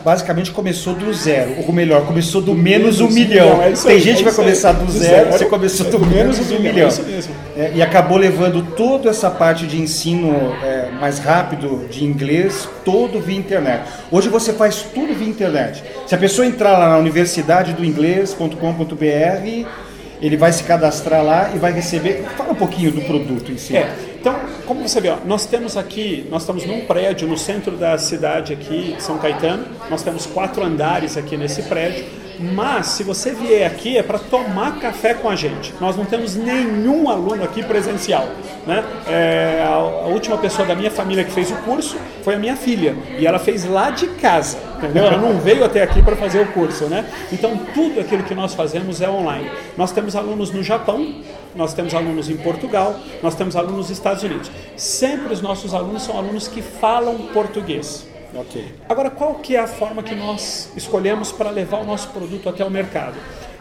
basicamente 0.01 0.51
começou 0.51 0.93
do 0.93 1.13
zero, 1.13 1.55
ou 1.67 1.73
melhor, 1.73 2.05
começou 2.05 2.39
do, 2.39 2.53
do 2.53 2.55
menos, 2.55 2.99
menos 2.99 3.01
um 3.01 3.09
milhão. 3.09 3.57
milhão. 3.57 3.63
É 3.63 3.73
Tem 3.73 3.91
aí, 3.91 3.99
gente 3.99 4.19
que 4.19 4.23
vai 4.23 4.33
começar 4.33 4.71
do, 4.71 4.85
do 4.85 4.91
zero, 4.93 5.25
zero, 5.25 5.37
você 5.37 5.45
começou 5.45 5.87
do, 5.87 5.99
menos 5.99 6.39
um 6.39 6.43
milhão. 6.53 6.61
milhão. 6.61 6.87
Isso 6.87 7.03
mesmo. 7.03 7.35
É, 7.57 7.73
e 7.75 7.81
acabou 7.81 8.17
levando 8.17 8.65
toda 8.77 9.09
essa 9.09 9.29
parte 9.29 9.67
de 9.67 9.77
ensino 9.77 10.55
é, 10.63 10.89
mais 11.01 11.19
rápido 11.19 11.85
de 11.89 12.05
inglês, 12.05 12.65
todo 12.85 13.19
via 13.19 13.37
internet. 13.37 13.83
Hoje 14.09 14.29
você 14.29 14.53
faz 14.53 14.85
tudo 14.93 15.13
via 15.13 15.27
internet. 15.27 15.83
Se 16.07 16.15
a 16.15 16.17
pessoa 16.17 16.47
entrar 16.47 16.77
lá 16.77 16.87
na 16.87 16.97
universidade 16.97 17.73
do 17.73 17.83
inglês.com.br 17.83 19.88
ele 20.21 20.37
vai 20.37 20.51
se 20.51 20.63
cadastrar 20.63 21.23
lá 21.23 21.51
e 21.53 21.57
vai 21.57 21.71
receber. 21.71 22.23
Fala 22.37 22.51
um 22.51 22.55
pouquinho 22.55 22.91
do 22.91 23.01
produto 23.01 23.51
em 23.51 23.57
si. 23.57 23.75
É, 23.75 23.93
então, 24.19 24.35
como 24.65 24.87
você 24.87 24.99
vê, 24.99 25.09
ó, 25.09 25.17
nós 25.25 25.45
temos 25.45 25.77
aqui, 25.77 26.27
nós 26.29 26.41
estamos 26.41 26.65
num 26.65 26.81
prédio 26.81 27.27
no 27.27 27.37
centro 27.37 27.77
da 27.77 27.97
cidade 27.97 28.53
aqui, 28.53 28.95
São 28.99 29.17
Caetano. 29.17 29.65
Nós 29.89 30.03
temos 30.03 30.25
quatro 30.25 30.63
andares 30.63 31.15
aqui 31.17 31.37
nesse 31.37 31.63
prédio. 31.63 32.05
Mas 32.39 32.87
se 32.87 33.03
você 33.03 33.33
vier 33.33 33.69
aqui 33.69 33.97
é 33.97 34.03
para 34.03 34.17
tomar 34.17 34.79
café 34.79 35.13
com 35.13 35.29
a 35.29 35.35
gente. 35.35 35.73
Nós 35.81 35.97
não 35.97 36.05
temos 36.05 36.35
nenhum 36.35 37.09
aluno 37.09 37.43
aqui 37.43 37.61
presencial. 37.61 38.29
Né? 38.65 38.83
É, 39.07 39.61
a, 39.61 39.73
a, 39.73 40.07
última 40.07 40.37
pessoa 40.37 40.65
da 40.65 40.73
minha 40.73 40.89
família 40.89 41.23
que 41.23 41.31
fez 41.31 41.51
o 41.51 41.55
curso 41.57 41.97
foi 42.23 42.35
a 42.35 42.39
minha 42.39 42.55
filha 42.55 42.95
e 43.17 43.27
ela 43.27 43.39
fez 43.39 43.65
lá 43.65 43.89
de 43.89 44.07
casa. 44.07 44.57
Entendeu? 44.79 45.05
Ela 45.05 45.17
não 45.17 45.39
veio 45.39 45.63
até 45.65 45.83
aqui 45.83 46.01
para 46.01 46.15
fazer 46.15 46.39
o 46.39 46.47
curso. 46.47 46.85
Né? 46.85 47.05
Então 47.31 47.57
tudo 47.73 47.99
aquilo 47.99 48.23
que 48.23 48.33
nós 48.33 48.53
fazemos 48.53 49.01
é 49.01 49.09
online. 49.09 49.49
Nós 49.77 49.91
temos 49.91 50.15
alunos 50.15 50.51
no 50.51 50.63
Japão, 50.63 51.15
nós 51.55 51.73
temos 51.73 51.93
alunos 51.93 52.29
em 52.29 52.37
Portugal, 52.37 52.95
nós 53.21 53.35
temos 53.35 53.55
alunos 53.55 53.77
nos 53.77 53.89
Estados 53.89 54.23
Unidos. 54.23 54.49
Sempre 54.75 55.33
os 55.33 55.41
nossos 55.41 55.73
alunos 55.73 56.03
são 56.03 56.17
alunos 56.17 56.47
que 56.47 56.61
falam 56.61 57.17
português. 57.33 58.07
Okay. 58.33 58.71
Agora, 58.87 59.09
qual 59.09 59.35
que 59.35 59.55
é 59.55 59.59
a 59.59 59.67
forma 59.67 60.03
que 60.03 60.13
nós 60.13 60.71
escolhemos 60.75 61.31
para 61.31 61.49
levar 61.49 61.81
o 61.81 61.83
nosso 61.83 62.09
produto 62.09 62.47
até 62.47 62.63
o 62.63 62.69
mercado? 62.69 63.15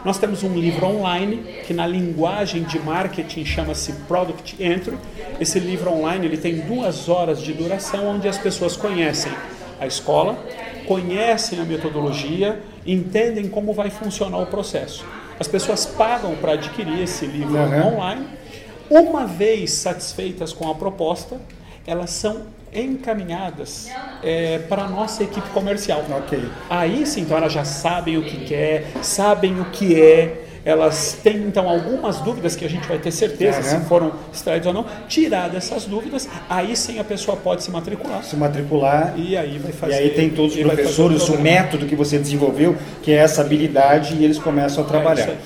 Nós 0.05 0.17
temos 0.17 0.43
um 0.43 0.53
livro 0.53 0.85
online 0.85 1.43
que 1.65 1.73
na 1.73 1.85
linguagem 1.85 2.63
de 2.63 2.79
marketing 2.79 3.43
chama-se 3.43 3.91
Product 4.07 4.55
Entry. 4.63 4.97
Esse 5.41 5.59
livro 5.59 5.91
online 5.91 6.25
ele 6.25 6.37
tem 6.37 6.59
duas 6.59 7.09
horas 7.09 7.41
de 7.41 7.51
duração, 7.51 8.07
onde 8.07 8.27
as 8.27 8.37
pessoas 8.37 8.77
conhecem 8.77 9.31
a 9.79 9.87
escola, 9.87 10.37
conhecem 10.85 11.59
a 11.59 11.63
metodologia, 11.63 12.61
entendem 12.85 13.47
como 13.47 13.73
vai 13.73 13.89
funcionar 13.89 14.39
o 14.39 14.45
processo. 14.45 15.05
As 15.39 15.47
pessoas 15.47 15.85
pagam 15.85 16.35
para 16.35 16.53
adquirir 16.53 17.01
esse 17.01 17.25
livro 17.25 17.55
uhum. 17.55 17.93
online. 17.93 18.27
Uma 18.89 19.25
vez 19.25 19.71
satisfeitas 19.71 20.51
com 20.51 20.69
a 20.69 20.75
proposta, 20.75 21.39
elas 21.85 22.09
são 22.09 22.43
encaminhadas 22.73 23.89
é, 24.21 24.59
para 24.59 24.83
a 24.83 24.87
nossa 24.87 25.23
equipe 25.23 25.47
comercial. 25.49 26.03
Ok. 26.09 26.43
Aí 26.69 27.05
sim, 27.05 27.21
então 27.21 27.37
elas 27.37 27.53
já 27.53 27.63
sabem 27.63 28.17
o 28.17 28.23
que 28.23 28.45
quer, 28.45 28.91
sabem 29.01 29.59
o 29.59 29.65
que 29.65 29.99
é, 29.99 30.48
elas 30.69 31.17
têm 31.23 31.37
então 31.37 31.67
algumas 31.67 32.17
dúvidas 32.17 32.55
que 32.55 32.63
a 32.63 32.69
gente 32.69 32.87
vai 32.87 32.99
ter 32.99 33.11
certeza 33.11 33.63
se 33.63 33.79
foram 33.85 34.11
extraídas 34.31 34.67
ou 34.67 34.73
não, 34.73 34.85
tirar 35.07 35.49
dessas 35.49 35.85
dúvidas, 35.85 36.29
aí 36.47 36.75
sim 36.75 36.99
a 36.99 37.03
pessoa 37.03 37.35
pode 37.35 37.63
se 37.63 37.71
matricular. 37.71 38.23
Se 38.23 38.35
matricular. 38.35 39.15
E 39.17 39.35
aí 39.35 39.57
vai 39.57 39.71
fazer. 39.71 39.93
E 39.93 39.95
aí 39.95 40.09
tem 40.11 40.29
todos 40.29 40.55
os 40.55 40.61
professores, 40.61 41.23
o 41.23 41.33
programa. 41.33 41.43
método 41.43 41.85
que 41.87 41.95
você 41.95 42.19
desenvolveu, 42.19 42.77
que 43.01 43.11
é 43.11 43.15
essa 43.15 43.41
habilidade, 43.41 44.15
e 44.15 44.23
eles 44.23 44.37
começam 44.37 44.83
a 44.83 44.87
trabalhar. 44.87 45.21
isso 45.21 45.31
aí. 45.31 45.37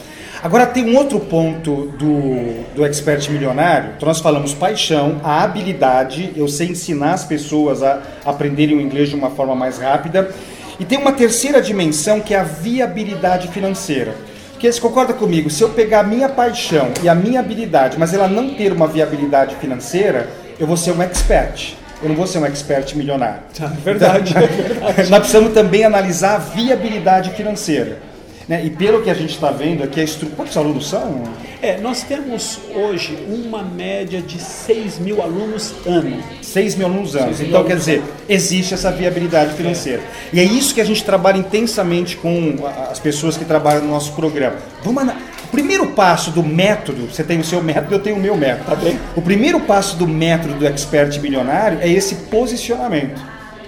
Agora 0.44 0.66
tem 0.66 0.84
um 0.84 0.98
outro 0.98 1.22
ponto 1.22 1.94
do, 1.98 2.76
do 2.76 2.86
expert 2.86 3.30
milionário. 3.32 3.94
Então 3.96 4.06
nós 4.06 4.20
falamos 4.20 4.54
paixão, 4.54 5.22
a 5.24 5.42
habilidade, 5.42 6.34
eu 6.36 6.50
sei 6.50 6.68
ensinar 6.68 7.14
as 7.14 7.24
pessoas 7.24 7.82
a 7.82 8.02
aprenderem 8.26 8.76
o 8.76 8.82
inglês 8.82 9.08
de 9.08 9.16
uma 9.16 9.30
forma 9.30 9.56
mais 9.56 9.78
rápida. 9.78 10.30
E 10.78 10.84
tem 10.84 10.98
uma 10.98 11.14
terceira 11.14 11.62
dimensão 11.62 12.20
que 12.20 12.34
é 12.34 12.40
a 12.40 12.44
viabilidade 12.44 13.48
financeira. 13.48 14.33
Porque 14.64 14.72
você 14.72 14.80
concorda 14.80 15.14
comigo? 15.14 15.50
Se 15.50 15.62
eu 15.62 15.68
pegar 15.72 16.00
a 16.00 16.04
minha 16.04 16.30
paixão 16.30 16.94
e 17.04 17.10
a 17.10 17.14
minha 17.14 17.42
habilidade, 17.42 18.00
mas 18.00 18.14
ela 18.14 18.30
não 18.30 18.54
ter 18.54 18.72
uma 18.72 18.88
viabilidade 18.88 19.58
financeira, 19.58 20.30
eu 20.58 20.66
vou 20.66 20.78
ser 20.78 20.92
um 20.92 21.02
expert. 21.02 21.74
Eu 22.02 22.08
não 22.08 22.16
vou 22.16 22.26
ser 22.26 22.38
um 22.38 22.46
expert 22.46 22.96
milionário. 22.96 23.42
Tá, 23.54 23.68
verdade, 23.84 24.34
é 24.38 24.40
verdade. 24.40 25.10
Nós 25.10 25.20
precisamos 25.20 25.52
também 25.52 25.84
analisar 25.84 26.36
a 26.36 26.38
viabilidade 26.38 27.32
financeira. 27.32 28.00
Né? 28.48 28.64
E 28.64 28.70
pelo 28.70 29.04
que 29.04 29.10
a 29.10 29.14
gente 29.14 29.34
está 29.34 29.52
vendo 29.52 29.84
aqui, 29.84 30.00
a 30.00 30.04
estrutura. 30.06 30.38
Quantos 30.38 30.56
alunos 30.56 30.88
são? 30.88 31.24
É, 31.64 31.80
nós 31.80 32.04
temos 32.04 32.60
hoje 32.76 33.18
uma 33.26 33.64
média 33.64 34.22
de 34.22 34.38
6 34.38 35.00
mil 35.00 35.22
alunos 35.22 35.74
ano. 35.86 36.22
6 36.42 36.76
mil 36.76 36.88
alunos 36.88 37.16
mil 37.40 37.48
Então, 37.48 37.62
alunos 37.62 37.68
quer 37.74 37.80
dizer, 37.80 38.04
existe 38.28 38.74
essa 38.74 38.92
viabilidade 38.92 39.54
financeira. 39.54 40.04
E 40.34 40.42
é 40.42 40.44
isso 40.44 40.76
que 40.76 40.82
a 40.82 40.84
gente 40.84 41.02
trabalha 41.06 41.38
intensamente 41.38 42.18
com 42.18 42.58
as 42.92 43.00
pessoas 43.00 43.38
que 43.38 43.46
trabalham 43.46 43.84
no 43.84 43.92
nosso 43.92 44.12
programa. 44.12 44.58
Vamos 44.84 45.06
primeiro 45.48 45.88
passo 45.88 46.32
do 46.32 46.44
método, 46.44 47.06
você 47.06 47.24
tem 47.24 47.40
o 47.40 47.46
seu 47.46 47.64
método, 47.64 47.96
eu 47.96 48.00
tenho 48.00 48.18
o 48.18 48.20
meu 48.20 48.36
método. 48.36 48.66
Tá 48.66 48.76
bem. 48.76 49.00
O 49.16 49.22
primeiro 49.22 49.62
passo 49.62 49.96
do 49.96 50.06
método 50.06 50.56
do 50.56 50.68
expert 50.68 51.18
milionário 51.22 51.78
é 51.80 51.88
esse 51.88 52.16
posicionamento. 52.16 53.22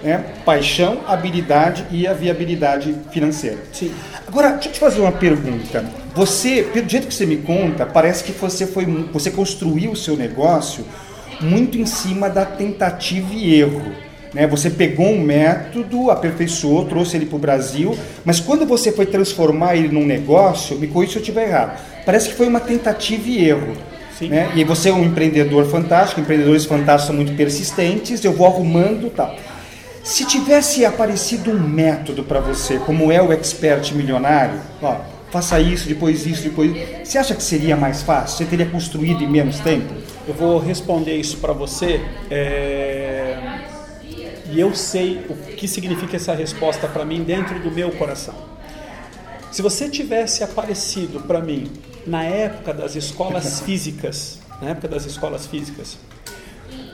Né? 0.06 0.24
Paixão, 0.46 1.00
habilidade 1.08 1.84
e 1.90 2.06
a 2.06 2.14
viabilidade 2.14 2.96
financeira. 3.12 3.58
Sim. 3.74 3.92
Agora, 4.28 4.52
deixa 4.52 4.70
eu 4.70 4.74
te 4.74 4.80
fazer 4.80 5.02
uma 5.02 5.12
pergunta. 5.12 5.84
Você, 6.14 6.62
pelo 6.72 6.88
jeito 6.88 7.08
que 7.08 7.14
você 7.14 7.26
me 7.26 7.38
conta, 7.38 7.88
parece 7.88 8.24
que 8.24 8.32
você 8.32 8.68
foi, 8.68 8.86
você 9.12 9.32
construiu 9.32 9.94
o 9.94 9.96
seu 9.96 10.16
negócio 10.16 10.86
muito 11.42 11.80
em 11.80 11.88
cima 11.88 12.30
da 12.30 12.46
tentativa 12.46 13.34
e 13.34 13.56
erro. 13.56 13.82
Né? 14.32 14.46
Você 14.46 14.70
pegou 14.70 15.08
um 15.08 15.20
método, 15.20 16.12
aperfeiçoou, 16.12 16.86
trouxe 16.86 17.18
ele 17.18 17.26
para 17.26 17.38
o 17.38 17.40
Brasil, 17.40 17.98
mas 18.24 18.40
quando 18.40 18.64
você 18.64 18.92
foi 18.92 19.08
transformar 19.08 19.76
ele 19.76 19.88
num 19.88 20.06
negócio, 20.06 20.78
me 20.78 20.86
corrija 20.86 21.14
se 21.14 21.18
eu 21.18 21.22
estiver 21.22 21.48
errado, 21.48 21.80
parece 22.06 22.30
que 22.30 22.36
foi 22.36 22.48
uma 22.48 22.60
tentativa 22.60 23.28
e 23.28 23.50
erro. 23.50 23.76
Né? 24.22 24.52
E 24.56 24.64
você 24.64 24.90
é 24.90 24.94
um 24.94 25.04
empreendedor 25.04 25.66
fantástico, 25.66 26.22
empreendedores 26.22 26.66
fantásticos 26.66 27.08
são 27.08 27.16
muito 27.16 27.36
persistentes, 27.36 28.24
eu 28.24 28.34
vou 28.34 28.46
arrumando 28.46 29.10
tal. 29.10 29.36
Se 30.06 30.24
tivesse 30.24 30.86
aparecido 30.86 31.50
um 31.50 31.60
método 31.60 32.24
para 32.24 32.40
você, 32.40 32.78
como 32.78 33.12
é 33.12 33.20
o 33.20 33.34
expert 33.34 33.92
milionário, 33.92 34.62
ó, 34.80 35.00
faça 35.32 35.60
isso, 35.60 35.88
depois 35.88 36.28
isso, 36.28 36.44
depois. 36.44 36.72
Você 37.04 37.18
acha 37.18 37.34
que 37.34 37.42
seria 37.42 37.76
mais 37.76 38.04
fácil? 38.04 38.38
Você 38.38 38.46
teria 38.46 38.68
construído 38.68 39.24
em 39.24 39.28
menos 39.28 39.60
tempo? 39.62 39.92
Eu 40.28 40.36
vou 40.36 40.60
responder 40.60 41.18
isso 41.18 41.38
para 41.38 41.54
você 41.54 42.00
é, 42.30 43.62
e 44.52 44.60
eu 44.60 44.76
sei 44.76 45.26
o 45.28 45.34
que 45.56 45.68
significa 45.68 46.18
essa 46.18 46.36
resposta 46.36 46.88
para 46.88 47.04
mim 47.04 47.24
dentro 47.24 47.60
do 47.60 47.72
meu 47.72 47.90
coração. 47.90 48.36
Se 49.52 49.64
você 49.64 49.90
tivesse 49.90 50.44
aparecido 50.44 51.22
para 51.22 51.42
mim 51.42 51.72
na 52.06 52.24
época 52.24 52.76
das 52.76 52.96
escolas 52.96 53.60
físicas, 53.62 54.38
na 54.62 54.70
época 54.70 54.88
das 54.88 55.04
escolas 55.08 55.48
físicas, 55.48 55.98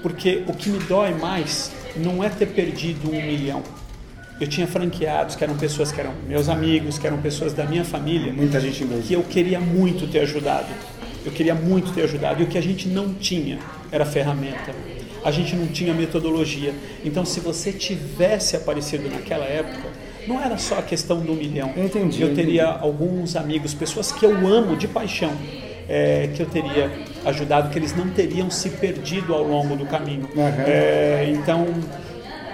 porque 0.01 0.45
o 0.47 0.53
que 0.53 0.69
me 0.69 0.79
dói 0.79 1.13
mais 1.13 1.71
não 1.95 2.23
é 2.23 2.29
ter 2.29 2.47
perdido 2.47 3.09
um 3.09 3.21
milhão. 3.21 3.61
Eu 4.39 4.47
tinha 4.47 4.65
franqueados 4.65 5.35
que 5.35 5.43
eram 5.43 5.55
pessoas 5.55 5.91
que 5.91 5.99
eram 5.99 6.13
meus 6.27 6.49
amigos, 6.49 6.97
que 6.97 7.05
eram 7.05 7.17
pessoas 7.21 7.53
da 7.53 7.63
minha 7.63 7.85
família, 7.85 8.33
Muita 8.33 8.59
gente 8.59 8.83
mesmo. 8.83 9.03
que 9.03 9.13
eu 9.13 9.21
queria 9.23 9.59
muito 9.59 10.07
ter 10.07 10.19
ajudado. 10.21 10.67
Eu 11.23 11.31
queria 11.31 11.53
muito 11.53 11.93
ter 11.93 12.03
ajudado. 12.03 12.41
E 12.41 12.45
o 12.45 12.47
que 12.47 12.57
a 12.57 12.61
gente 12.61 12.87
não 12.87 13.13
tinha 13.13 13.59
era 13.91 14.03
ferramenta. 14.03 14.73
A 15.23 15.29
gente 15.29 15.55
não 15.55 15.67
tinha 15.67 15.93
metodologia. 15.93 16.73
Então, 17.05 17.23
se 17.23 17.39
você 17.39 17.71
tivesse 17.71 18.55
aparecido 18.55 19.07
naquela 19.07 19.45
época, 19.45 19.87
não 20.27 20.41
era 20.41 20.57
só 20.57 20.79
a 20.79 20.81
questão 20.81 21.19
do 21.19 21.33
milhão. 21.33 21.71
Eu 21.75 21.85
entendi, 21.85 22.23
Eu 22.23 22.33
teria 22.33 22.65
alguns 22.65 23.35
amigos, 23.35 23.75
pessoas 23.75 24.11
que 24.11 24.25
eu 24.25 24.31
amo 24.47 24.75
de 24.75 24.87
paixão, 24.87 25.31
é, 25.87 26.29
que 26.35 26.41
eu 26.41 26.47
teria 26.47 26.91
ajudado, 27.25 27.69
que 27.69 27.77
eles 27.77 27.95
não 27.95 28.09
teriam 28.09 28.49
se 28.49 28.69
perdido 28.69 29.33
ao 29.33 29.43
longo 29.43 29.75
do 29.75 29.85
caminho. 29.85 30.27
Aham. 30.35 30.63
É, 30.65 31.33
então, 31.35 31.67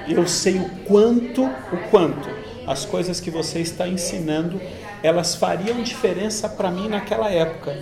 eu 0.08 0.28
sei 0.28 0.58
o 0.58 0.70
quanto, 0.86 1.44
o 1.46 1.78
quanto 1.90 2.30
as 2.66 2.86
coisas 2.86 3.20
que 3.20 3.32
você 3.32 3.60
está 3.60 3.88
ensinando, 3.88 4.60
elas 5.02 5.36
fariam 5.36 5.82
diferença 5.82 6.50
para 6.50 6.70
mim 6.70 6.90
naquela 6.90 7.32
época. 7.32 7.78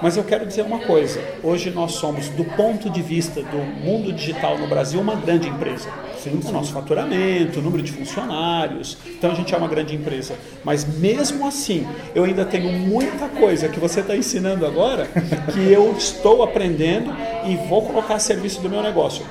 Mas 0.00 0.16
eu 0.16 0.22
quero 0.22 0.46
dizer 0.46 0.62
uma 0.62 0.80
coisa, 0.80 1.20
hoje 1.42 1.70
nós 1.70 1.92
somos, 1.92 2.28
do 2.28 2.44
ponto 2.44 2.88
de 2.88 3.02
vista 3.02 3.42
do 3.42 3.58
mundo 3.58 4.12
digital 4.12 4.56
no 4.56 4.68
Brasil, 4.68 5.00
uma 5.00 5.16
grande 5.16 5.48
empresa. 5.48 5.88
Sim, 6.22 6.40
O 6.44 6.52
nosso 6.52 6.72
faturamento, 6.72 7.60
o 7.60 7.62
número 7.62 7.82
de 7.82 7.92
funcionários, 7.92 8.98
então 9.06 9.30
a 9.30 9.34
gente 9.34 9.54
é 9.54 9.58
uma 9.58 9.68
grande 9.68 9.94
empresa. 9.94 10.34
Mas 10.64 10.84
mesmo 10.84 11.46
assim, 11.46 11.86
eu 12.14 12.24
ainda 12.24 12.44
tenho 12.44 12.70
muita 12.72 13.28
coisa 13.28 13.68
que 13.68 13.78
você 13.78 14.00
está 14.00 14.16
ensinando 14.16 14.66
agora 14.66 15.06
que 15.52 15.72
eu 15.72 15.94
estou 15.96 16.42
aprendendo 16.42 17.14
e 17.46 17.56
vou 17.68 17.82
colocar 17.82 18.14
a 18.14 18.18
serviço 18.18 18.60
do 18.60 18.68
meu 18.68 18.82
negócio. 18.82 19.24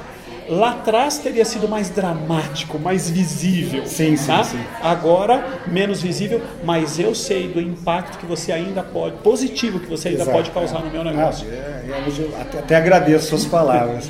Lá 0.50 0.72
atrás 0.72 1.18
teria 1.18 1.44
sido 1.44 1.68
mais 1.68 1.90
dramático, 1.90 2.80
mais 2.80 3.10
visível. 3.10 3.86
Sim, 3.86 4.16
sim, 4.16 4.28
tá? 4.28 4.46
sim. 4.46 4.58
Agora, 4.82 5.46
menos 5.68 6.02
visível, 6.02 6.42
mas 6.64 6.98
eu 6.98 7.14
sei 7.14 7.50
do 7.50 7.60
impacto 7.60 8.18
que 8.18 8.26
você 8.26 8.54
ainda 8.54 8.82
pode, 8.82 9.18
positivo 9.18 9.78
que 9.78 9.88
você 9.88 10.08
ainda 10.08 10.22
Exato. 10.22 10.38
pode 10.38 10.52
causar 10.52 10.80
no 10.80 10.90
meu 10.90 11.02
Ah, 11.02 11.04
negócio. 11.04 11.46
é, 11.52 11.54
é, 11.54 12.04
eu 12.18 12.32
até, 12.40 12.60
até 12.60 12.76
agradeço 12.78 13.28
suas 13.28 13.44
palavras. 13.44 14.10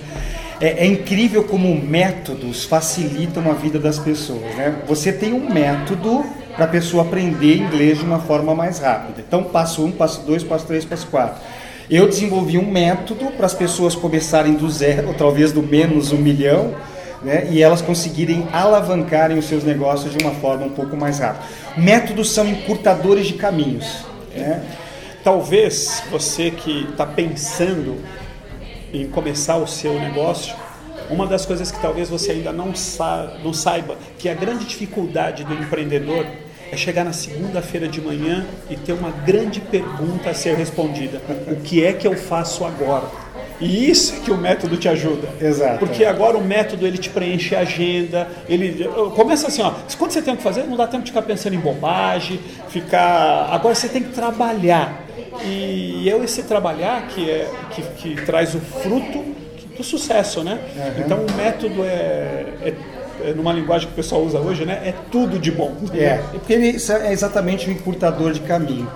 É, 0.60 0.84
é 0.84 0.86
incrível 0.86 1.44
como 1.44 1.74
métodos 1.76 2.66
facilitam 2.66 3.50
a 3.50 3.54
vida 3.54 3.78
das 3.78 4.00
pessoas. 4.00 4.56
Né? 4.56 4.82
Você 4.88 5.12
tem 5.12 5.34
um 5.34 5.52
método 5.52 6.26
para 6.56 6.66
a 6.66 6.68
pessoa 6.68 7.04
aprender 7.04 7.58
inglês 7.58 8.00
de 8.00 8.04
uma 8.04 8.20
forma 8.20 8.56
mais 8.56 8.80
rápida. 8.80 9.24
Então, 9.26 9.44
passo 9.44 9.86
um, 9.86 9.92
passo 9.92 10.22
dois, 10.22 10.44
passo 10.44 10.66
três, 10.66 10.84
passo 10.84 11.06
quatro. 11.08 11.40
Eu 11.90 12.08
desenvolvi 12.08 12.58
um 12.58 12.70
método 12.70 13.28
para 13.38 13.46
as 13.46 13.54
pessoas 13.54 13.96
começarem 13.96 14.56
do 14.56 14.70
zero, 14.70 15.14
talvez 15.16 15.52
do 15.52 15.62
menos 15.62 16.12
um 16.12 16.18
milhão, 16.18 16.74
né? 17.24 17.48
e 17.52 17.62
elas 17.62 17.82
conseguirem 17.82 18.48
alavancarem 18.52 19.38
os 19.38 19.46
seus 19.46 19.64
negócios 19.64 20.12
de 20.12 20.24
uma 20.24 20.34
forma 20.34 20.66
um 20.66 20.72
pouco 20.72 20.98
mais 20.98 21.20
rápida. 21.20 21.46
Métodos 21.78 22.32
são 22.32 22.48
encurtadores 22.48 23.28
de 23.28 23.34
caminhos. 23.34 24.06
Né? 24.36 24.64
Talvez 25.24 26.04
você 26.10 26.50
que 26.50 26.88
está 26.90 27.06
pensando 27.06 27.98
em 28.94 29.08
começar 29.08 29.58
o 29.58 29.68
seu 29.68 30.00
negócio, 30.00 30.56
uma 31.10 31.26
das 31.26 31.46
coisas 31.46 31.72
que 31.72 31.80
talvez 31.82 32.10
você 32.10 32.32
ainda 32.32 32.52
não, 32.52 32.76
sa 32.76 33.38
não 33.44 33.54
saiba, 33.54 33.98
que 34.18 34.28
a 34.28 34.34
grande 34.34 34.66
dificuldade 34.66 35.44
do 35.44 35.54
empreendedor 35.54 36.26
é 36.72 36.76
chegar 36.76 37.06
na 37.06 37.14
segunda-feira 37.14 37.88
de 37.88 38.02
manhã 38.02 38.46
e 38.70 38.76
ter 38.76 38.94
uma 38.94 39.12
grande 39.12 39.62
pergunta 39.62 40.30
a 40.30 40.34
ser 40.34 40.56
respondida: 40.56 41.22
o 41.48 41.56
que 41.58 41.84
é 41.84 41.94
que 41.94 42.08
eu 42.08 42.16
faço 42.16 42.66
agora? 42.66 43.06
E 43.60 43.90
isso 43.90 44.16
é 44.16 44.20
que 44.20 44.32
o 44.32 44.38
método 44.38 44.78
te 44.78 44.88
ajuda. 44.88 45.30
Exato. 45.42 45.80
Porque 45.80 46.06
agora 46.06 46.38
o 46.38 46.44
método 46.44 46.86
ele 46.86 46.98
te 46.98 47.10
preenche 47.10 47.56
a 47.56 47.62
agenda, 47.62 48.28
ele 48.48 48.88
começa 49.16 49.48
assim, 49.48 49.64
ó, 49.64 49.74
quando 49.98 50.12
você 50.12 50.22
tem 50.22 50.34
o 50.34 50.38
que 50.38 50.44
fazer, 50.44 50.64
não 50.64 50.78
dá 50.78 50.86
tempo 50.86 51.04
de 51.04 51.10
ficar 51.10 51.24
pensando 51.24 51.56
em 51.56 51.60
bobagem, 51.60 52.40
ficar, 52.70 53.50
agora 53.52 53.74
você 53.74 53.90
tem 53.90 54.04
que 54.04 54.14
trabalhar. 54.14 55.07
E 55.46 56.10
é 56.10 56.18
esse 56.24 56.44
trabalhar 56.44 57.08
que 57.08 57.30
é 57.30 57.50
que, 57.72 57.82
que 57.82 58.26
traz 58.26 58.56
o 58.56 58.60
fruto 58.60 59.24
do 59.78 59.84
sucesso, 59.84 60.44
né? 60.44 60.60
Então 60.98 61.20
o 61.20 61.32
método 61.34 61.84
é, 61.84 62.46
é, 62.62 62.74
é, 63.24 63.34
numa 63.34 63.54
linguagem 63.54 63.88
que 63.88 63.94
o 63.94 63.96
pessoal 63.96 64.24
usa 64.24 64.40
hoje, 64.40 64.66
né? 64.66 64.82
É 64.84 64.94
tudo 65.12 65.40
de 65.40 65.52
bom. 65.52 65.76
É, 65.94 66.18
porque 66.32 66.54
ele 66.54 66.78
é 67.04 67.12
exatamente 67.12 67.70
o 67.70 67.72
encurtador 67.72 68.34
de 68.34 68.42
caminho. 68.42 68.90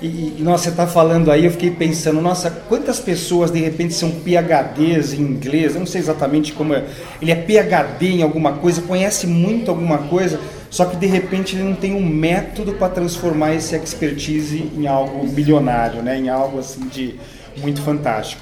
E, 0.00 0.34
e 0.38 0.42
nossa, 0.42 0.64
você 0.64 0.70
está 0.70 0.86
falando 0.86 1.30
aí, 1.30 1.44
eu 1.44 1.50
fiquei 1.52 1.70
pensando, 1.70 2.20
nossa, 2.20 2.50
quantas 2.68 2.98
pessoas 2.98 3.52
de 3.52 3.60
repente 3.60 3.94
são 3.94 4.10
PHDs 4.10 5.12
em 5.12 5.20
inglês? 5.20 5.74
Eu 5.74 5.80
não 5.80 5.86
sei 5.86 6.00
exatamente 6.00 6.52
como 6.52 6.74
é. 6.74 6.82
Ele 7.20 7.30
é 7.30 7.36
PHD 7.36 8.06
em 8.06 8.22
alguma 8.22 8.54
coisa, 8.54 8.82
conhece 8.82 9.28
muito 9.28 9.70
alguma 9.70 9.98
coisa, 9.98 10.40
só 10.72 10.86
que 10.86 10.96
de 10.96 11.04
repente 11.04 11.54
ele 11.54 11.64
não 11.64 11.74
tem 11.74 11.94
um 11.94 12.02
método 12.02 12.72
para 12.72 12.88
transformar 12.88 13.52
esse 13.52 13.76
expertise 13.76 14.70
em 14.74 14.86
algo 14.86 15.26
milionário, 15.26 16.02
né? 16.02 16.16
Em 16.16 16.30
algo 16.30 16.58
assim 16.58 16.88
de 16.88 17.14
muito 17.58 17.82
fantástico. 17.82 18.40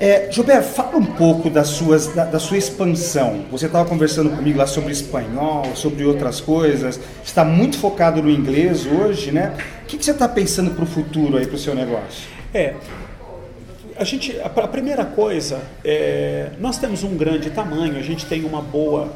É, 0.00 0.32
Gilberto, 0.32 0.70
fala 0.70 0.96
um 0.96 1.04
pouco 1.04 1.50
das 1.50 1.68
suas, 1.68 2.06
da, 2.06 2.24
da 2.24 2.38
sua 2.38 2.56
expansão. 2.56 3.44
Você 3.50 3.66
estava 3.66 3.86
conversando 3.86 4.30
comigo 4.30 4.58
lá 4.58 4.66
sobre 4.66 4.92
espanhol, 4.92 5.76
sobre 5.76 6.06
outras 6.06 6.40
coisas. 6.40 6.98
Está 7.22 7.44
muito 7.44 7.76
focado 7.76 8.22
no 8.22 8.30
inglês 8.30 8.86
hoje, 8.86 9.30
né? 9.30 9.54
O 9.82 9.86
que, 9.86 9.98
que 9.98 10.04
você 10.06 10.12
está 10.12 10.26
pensando 10.26 10.70
para 10.70 10.84
o 10.84 10.86
futuro 10.86 11.36
aí 11.36 11.46
para 11.46 11.56
o 11.56 11.58
seu 11.58 11.74
negócio? 11.74 12.30
É, 12.54 12.76
a 13.98 14.04
gente, 14.04 14.40
a, 14.40 14.46
a 14.46 14.68
primeira 14.68 15.04
coisa, 15.04 15.60
é, 15.84 16.48
nós 16.58 16.78
temos 16.78 17.04
um 17.04 17.14
grande 17.14 17.50
tamanho, 17.50 17.98
a 17.98 18.02
gente 18.02 18.24
tem 18.24 18.42
uma 18.42 18.62
boa 18.62 19.12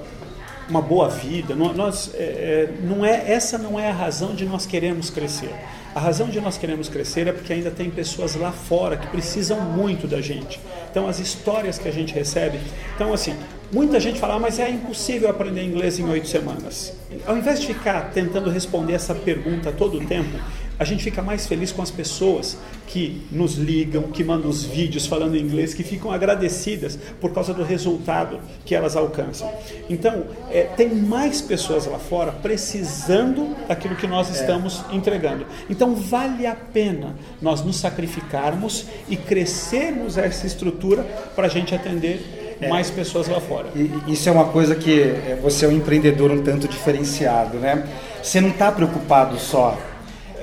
uma 0.68 0.80
boa 0.80 1.08
vida. 1.08 1.54
Nós, 1.54 2.10
é, 2.14 2.18
é, 2.18 2.68
não 2.82 3.04
é, 3.04 3.30
essa 3.30 3.58
não 3.58 3.78
é 3.78 3.90
a 3.90 3.92
razão 3.92 4.34
de 4.34 4.44
nós 4.44 4.66
queremos 4.66 5.10
crescer. 5.10 5.54
A 5.94 6.00
razão 6.00 6.28
de 6.28 6.40
nós 6.40 6.58
queremos 6.58 6.88
crescer 6.88 7.26
é 7.26 7.32
porque 7.32 7.52
ainda 7.52 7.70
tem 7.70 7.90
pessoas 7.90 8.34
lá 8.34 8.52
fora 8.52 8.96
que 8.96 9.06
precisam 9.06 9.60
muito 9.60 10.06
da 10.06 10.20
gente. 10.20 10.60
Então, 10.90 11.08
as 11.08 11.18
histórias 11.18 11.78
que 11.78 11.88
a 11.88 11.90
gente 11.90 12.12
recebe. 12.12 12.58
Então, 12.94 13.14
assim, 13.14 13.34
muita 13.72 13.98
gente 13.98 14.20
fala, 14.20 14.34
ah, 14.34 14.38
mas 14.38 14.58
é 14.58 14.68
impossível 14.68 15.30
aprender 15.30 15.62
inglês 15.62 15.98
em 15.98 16.06
oito 16.08 16.28
semanas. 16.28 16.92
Ao 17.26 17.36
invés 17.36 17.60
de 17.60 17.68
ficar 17.68 18.10
tentando 18.12 18.50
responder 18.50 18.92
essa 18.92 19.14
pergunta 19.14 19.72
todo 19.72 19.98
o 19.98 20.04
tempo, 20.04 20.38
a 20.78 20.84
gente 20.84 21.02
fica 21.02 21.22
mais 21.22 21.46
feliz 21.46 21.72
com 21.72 21.82
as 21.82 21.90
pessoas 21.90 22.58
que 22.86 23.26
nos 23.30 23.54
ligam, 23.54 24.04
que 24.04 24.22
mandam 24.22 24.48
os 24.48 24.64
vídeos 24.64 25.06
falando 25.06 25.36
inglês, 25.36 25.74
que 25.74 25.82
ficam 25.82 26.10
agradecidas 26.10 26.98
por 27.20 27.32
causa 27.32 27.52
do 27.52 27.64
resultado 27.64 28.40
que 28.64 28.74
elas 28.74 28.96
alcançam. 28.96 29.50
Então, 29.88 30.24
é, 30.50 30.62
tem 30.62 30.94
mais 30.94 31.40
pessoas 31.40 31.86
lá 31.86 31.98
fora 31.98 32.30
precisando 32.30 33.56
daquilo 33.66 33.96
que 33.96 34.06
nós 34.06 34.28
é. 34.28 34.40
estamos 34.40 34.84
é. 34.90 34.94
entregando. 34.94 35.46
Então, 35.68 35.94
vale 35.94 36.46
a 36.46 36.54
pena 36.54 37.16
nós 37.40 37.62
nos 37.62 37.76
sacrificarmos 37.76 38.86
e 39.08 39.16
crescermos 39.16 40.16
essa 40.18 40.46
estrutura 40.46 41.02
para 41.34 41.46
a 41.46 41.50
gente 41.50 41.74
atender 41.74 42.56
é. 42.60 42.68
mais 42.68 42.90
pessoas 42.90 43.28
lá 43.28 43.40
fora. 43.40 43.68
E, 43.74 44.12
isso 44.12 44.28
é 44.28 44.32
uma 44.32 44.46
coisa 44.46 44.74
que 44.74 45.00
é, 45.00 45.38
você 45.42 45.64
é 45.64 45.68
um 45.68 45.72
empreendedor 45.72 46.30
um 46.30 46.42
tanto 46.42 46.68
diferenciado, 46.68 47.58
né? 47.58 47.86
Você 48.22 48.40
não 48.40 48.50
está 48.50 48.70
preocupado 48.72 49.38
só 49.38 49.78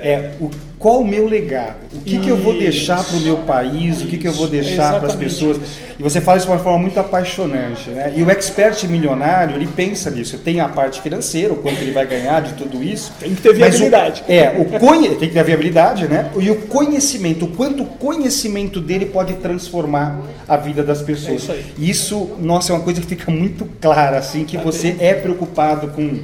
é 0.00 0.32
o, 0.40 0.50
qual 0.78 1.00
o 1.00 1.06
meu 1.06 1.26
legado, 1.26 1.76
o 1.94 2.00
que, 2.00 2.18
que 2.18 2.28
eu 2.28 2.36
vou 2.36 2.58
deixar 2.58 3.02
para 3.02 3.16
o 3.16 3.20
meu 3.20 3.38
país, 3.38 4.02
o 4.02 4.06
que, 4.06 4.18
que 4.18 4.28
eu 4.28 4.32
vou 4.32 4.46
deixar 4.46 4.98
para 4.98 5.08
as 5.08 5.14
pessoas. 5.14 5.58
E 5.98 6.02
você 6.02 6.20
fala 6.20 6.36
isso 6.36 6.46
de 6.46 6.52
uma 6.52 6.58
forma 6.58 6.78
muito 6.78 7.00
apaixonante. 7.00 7.88
Né? 7.88 8.12
E 8.14 8.22
o 8.22 8.30
expert 8.30 8.84
milionário, 8.86 9.56
ele 9.56 9.66
pensa 9.66 10.10
nisso. 10.10 10.36
Tem 10.36 10.60
a 10.60 10.68
parte 10.68 11.00
financeira, 11.00 11.54
o 11.54 11.56
quanto 11.56 11.80
ele 11.80 11.92
vai 11.92 12.06
ganhar 12.06 12.42
de 12.42 12.52
tudo 12.52 12.82
isso. 12.82 13.12
Tem 13.18 13.34
que 13.34 13.40
ter 13.40 13.54
viabilidade. 13.54 14.24
O, 14.28 14.30
é, 14.30 14.56
o 14.58 14.78
conhe, 14.78 15.08
tem 15.14 15.28
que 15.28 15.34
ter 15.34 15.44
viabilidade, 15.44 16.06
né? 16.06 16.30
E 16.38 16.50
o 16.50 16.56
conhecimento, 16.62 17.46
o 17.46 17.48
quanto 17.48 17.84
o 17.84 17.86
conhecimento 17.86 18.78
dele 18.78 19.06
pode 19.06 19.32
transformar 19.34 20.20
a 20.46 20.58
vida 20.58 20.82
das 20.82 21.00
pessoas. 21.00 21.30
É 21.30 21.34
isso, 21.36 21.52
aí. 21.52 21.64
isso, 21.78 22.30
nossa, 22.40 22.72
é 22.72 22.76
uma 22.76 22.82
coisa 22.82 23.00
que 23.00 23.06
fica 23.06 23.30
muito 23.30 23.64
clara, 23.80 24.18
assim, 24.18 24.44
que 24.44 24.58
você 24.58 24.96
é 24.98 25.14
preocupado 25.14 25.88
com 25.88 26.18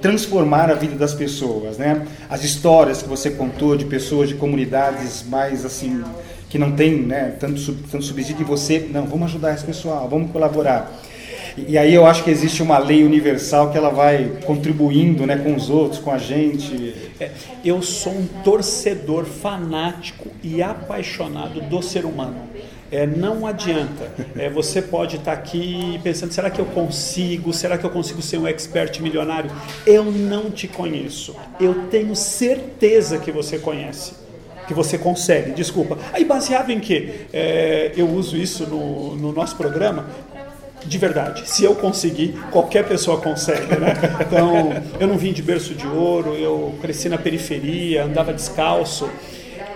transformar 0.00 0.70
a 0.70 0.74
vida 0.74 0.96
das 0.96 1.14
pessoas, 1.14 1.78
né? 1.78 2.06
As 2.28 2.42
histórias 2.42 3.02
que 3.02 3.08
você 3.08 3.30
contou 3.30 3.76
de 3.76 3.84
pessoas 3.84 4.28
de 4.28 4.34
comunidades 4.34 5.24
mais 5.28 5.64
assim 5.64 6.02
que 6.50 6.58
não 6.58 6.72
tem, 6.72 7.00
né, 7.00 7.36
tanto, 7.38 7.72
tanto 7.90 8.04
subsídio 8.04 8.42
e 8.42 8.44
você, 8.44 8.88
não, 8.92 9.06
vamos 9.06 9.28
ajudar 9.28 9.54
esse 9.54 9.64
pessoal, 9.64 10.08
vamos 10.08 10.32
colaborar. 10.32 10.92
E, 11.56 11.78
aí 11.78 11.94
eu 11.94 12.06
acho 12.06 12.24
que 12.24 12.30
existe 12.30 12.62
uma 12.62 12.78
lei 12.78 13.04
universal 13.04 13.70
que 13.70 13.78
ela 13.78 13.90
vai 13.90 14.38
contribuindo, 14.44 15.26
né, 15.26 15.36
com 15.36 15.54
os 15.54 15.70
outros, 15.70 16.00
com 16.00 16.10
a 16.10 16.18
gente. 16.18 16.94
É, 17.20 17.30
eu 17.64 17.80
sou 17.82 18.12
um 18.12 18.26
torcedor 18.42 19.24
fanático 19.24 20.28
e 20.42 20.62
apaixonado 20.62 21.60
do 21.60 21.82
ser 21.82 22.04
humano. 22.04 22.48
É, 22.90 23.06
não 23.06 23.46
adianta. 23.46 24.10
É, 24.36 24.50
você 24.50 24.82
pode 24.82 25.16
estar 25.16 25.36
tá 25.36 25.38
aqui 25.38 26.00
pensando: 26.02 26.32
será 26.32 26.50
que 26.50 26.60
eu 26.60 26.66
consigo? 26.66 27.52
Será 27.52 27.78
que 27.78 27.84
eu 27.84 27.90
consigo 27.90 28.20
ser 28.20 28.38
um 28.38 28.46
expert 28.46 29.00
milionário? 29.00 29.50
Eu 29.86 30.04
não 30.04 30.50
te 30.50 30.66
conheço. 30.66 31.36
Eu 31.60 31.86
tenho 31.90 32.16
certeza 32.16 33.18
que 33.18 33.30
você 33.30 33.58
conhece. 33.58 34.14
Que 34.66 34.74
você 34.74 34.96
consegue, 34.98 35.52
desculpa. 35.52 35.98
Aí, 36.12 36.24
baseado 36.24 36.70
em 36.70 36.78
que? 36.78 37.26
É, 37.32 37.92
eu 37.96 38.08
uso 38.08 38.36
isso 38.36 38.66
no, 38.66 39.16
no 39.16 39.32
nosso 39.32 39.56
programa 39.56 40.06
de 40.84 40.98
verdade. 40.98 41.48
Se 41.48 41.64
eu 41.64 41.74
conseguir, 41.74 42.34
qualquer 42.50 42.86
pessoa 42.86 43.20
consegue, 43.20 43.76
né? 43.76 43.94
Então, 44.20 44.72
eu 44.98 45.06
não 45.06 45.18
vim 45.18 45.32
de 45.32 45.42
berço 45.42 45.74
de 45.74 45.86
ouro, 45.86 46.34
eu 46.34 46.74
cresci 46.80 47.08
na 47.08 47.18
periferia, 47.18 48.04
andava 48.04 48.32
descalço 48.32 49.10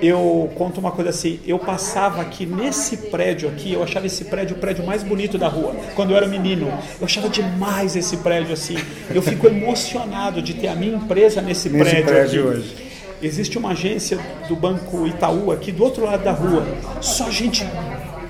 eu 0.07 0.51
conto 0.55 0.81
uma 0.81 0.91
coisa 0.91 1.11
assim, 1.11 1.41
eu 1.47 1.59
passava 1.59 2.21
aqui 2.21 2.45
nesse 2.45 2.97
prédio 2.97 3.49
aqui, 3.49 3.73
eu 3.73 3.83
achava 3.83 4.07
esse 4.07 4.25
prédio 4.25 4.57
o 4.57 4.59
prédio 4.59 4.85
mais 4.85 5.03
bonito 5.03 5.39
da 5.39 5.49
rua, 5.49 5.75
quando 5.95 6.11
eu 6.11 6.17
era 6.17 6.27
menino. 6.27 6.67
Eu 7.01 7.05
achava 7.05 7.29
demais 7.29 7.97
esse 7.97 8.19
prédio 8.19 8.53
assim. 8.53 8.77
Eu 9.15 9.23
fico 9.23 9.47
emocionado 9.47 10.43
de 10.43 10.55
ter 10.55 10.69
a 10.69 10.75
minha 10.75 10.97
empresa 10.97 11.41
nesse, 11.41 11.69
nesse 11.69 11.91
prédio, 11.91 12.05
prédio 12.07 12.49
aqui. 12.49 12.59
hoje. 12.59 12.77
Existe 13.23 13.57
uma 13.57 13.71
agência 13.71 14.19
do 14.49 14.55
Banco 14.55 15.07
Itaú 15.07 15.51
aqui 15.51 15.73
do 15.73 15.83
outro 15.83 16.05
lado 16.05 16.23
da 16.23 16.33
rua. 16.33 16.67
Só 17.01 17.31
gente 17.31 17.65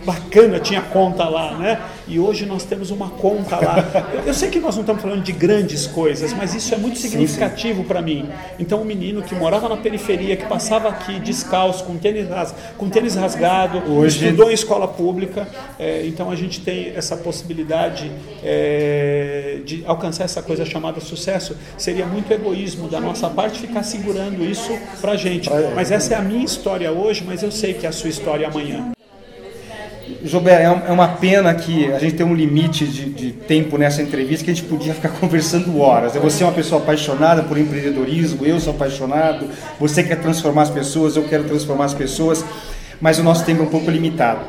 bacana 0.04 0.60
tinha 0.60 0.80
conta 0.80 1.24
lá, 1.28 1.56
né? 1.56 1.80
E 2.06 2.18
hoje 2.18 2.44
nós 2.44 2.64
temos 2.64 2.90
uma 2.90 3.08
conta 3.10 3.56
lá. 3.56 3.76
Eu 4.26 4.34
sei 4.34 4.50
que 4.50 4.60
nós 4.60 4.74
não 4.74 4.82
estamos 4.82 5.02
falando 5.02 5.22
de 5.22 5.32
grandes 5.32 5.86
coisas, 5.86 6.32
mas 6.32 6.54
isso 6.54 6.74
é 6.74 6.76
muito 6.76 6.98
significativo 6.98 7.84
para 7.84 8.02
mim. 8.02 8.28
Então, 8.58 8.82
um 8.82 8.84
menino 8.84 9.22
que 9.22 9.34
morava 9.34 9.68
na 9.68 9.76
periferia, 9.76 10.36
que 10.36 10.46
passava 10.46 10.88
aqui 10.88 11.18
descalço, 11.18 11.84
com 11.84 11.96
tênis, 11.96 12.28
ras, 12.28 12.54
com 12.76 12.88
tênis 12.88 13.14
rasgado, 13.14 13.78
hoje... 13.90 14.24
estudou 14.24 14.50
em 14.50 14.54
escola 14.54 14.86
pública. 14.86 15.48
É, 15.78 16.06
então, 16.06 16.30
a 16.30 16.36
gente 16.36 16.60
tem 16.60 16.92
essa 16.94 17.16
possibilidade 17.16 18.10
é, 18.42 19.60
de 19.64 19.82
alcançar 19.86 20.24
essa 20.24 20.42
coisa 20.42 20.64
chamada 20.64 21.00
sucesso. 21.00 21.56
Seria 21.78 22.04
muito 22.04 22.30
egoísmo 22.32 22.88
da 22.88 23.00
nossa 23.00 23.30
parte 23.30 23.60
ficar 23.60 23.82
segurando 23.82 24.44
isso 24.44 24.76
para 25.00 25.16
gente. 25.16 25.48
Mas 25.74 25.90
essa 25.90 26.14
é 26.14 26.16
a 26.16 26.22
minha 26.22 26.44
história 26.44 26.92
hoje, 26.92 27.24
mas 27.26 27.42
eu 27.42 27.50
sei 27.50 27.74
que 27.74 27.86
é 27.86 27.88
a 27.88 27.92
sua 27.92 28.10
história 28.10 28.46
amanhã. 28.46 28.93
Gilberto, 30.22 30.62
é, 30.86 30.90
é 30.90 30.92
uma 30.92 31.08
pena 31.08 31.54
que 31.54 31.92
a 31.92 31.98
gente 31.98 32.14
tem 32.14 32.26
um 32.26 32.34
limite 32.34 32.86
de, 32.86 33.10
de, 33.10 33.32
tempo 33.32 33.78
nessa 33.78 34.02
entrevista 34.02 34.44
que 34.44 34.50
a 34.50 34.54
gente 34.54 34.66
podia 34.66 34.94
ficar 34.94 35.10
conversando 35.20 35.78
horas. 35.80 36.14
Você 36.14 36.42
é 36.42 36.46
uma 36.46 36.52
pessoa 36.52 36.80
apaixonada 36.80 37.42
por 37.42 37.58
empreendedorismo, 37.58 38.44
eu 38.44 38.58
sou 38.60 38.74
apaixonado, 38.74 39.48
você 39.78 40.02
quer 40.02 40.16
transformar 40.16 40.62
as 40.62 40.70
pessoas, 40.70 41.16
eu 41.16 41.24
quero 41.24 41.44
transformar 41.44 41.86
as 41.86 41.94
pessoas, 41.94 42.44
mas 43.00 43.18
o 43.18 43.22
nosso 43.22 43.44
tempo 43.44 43.62
é 43.62 43.64
um 43.64 43.70
pouco 43.70 43.90
limitado. 43.90 44.40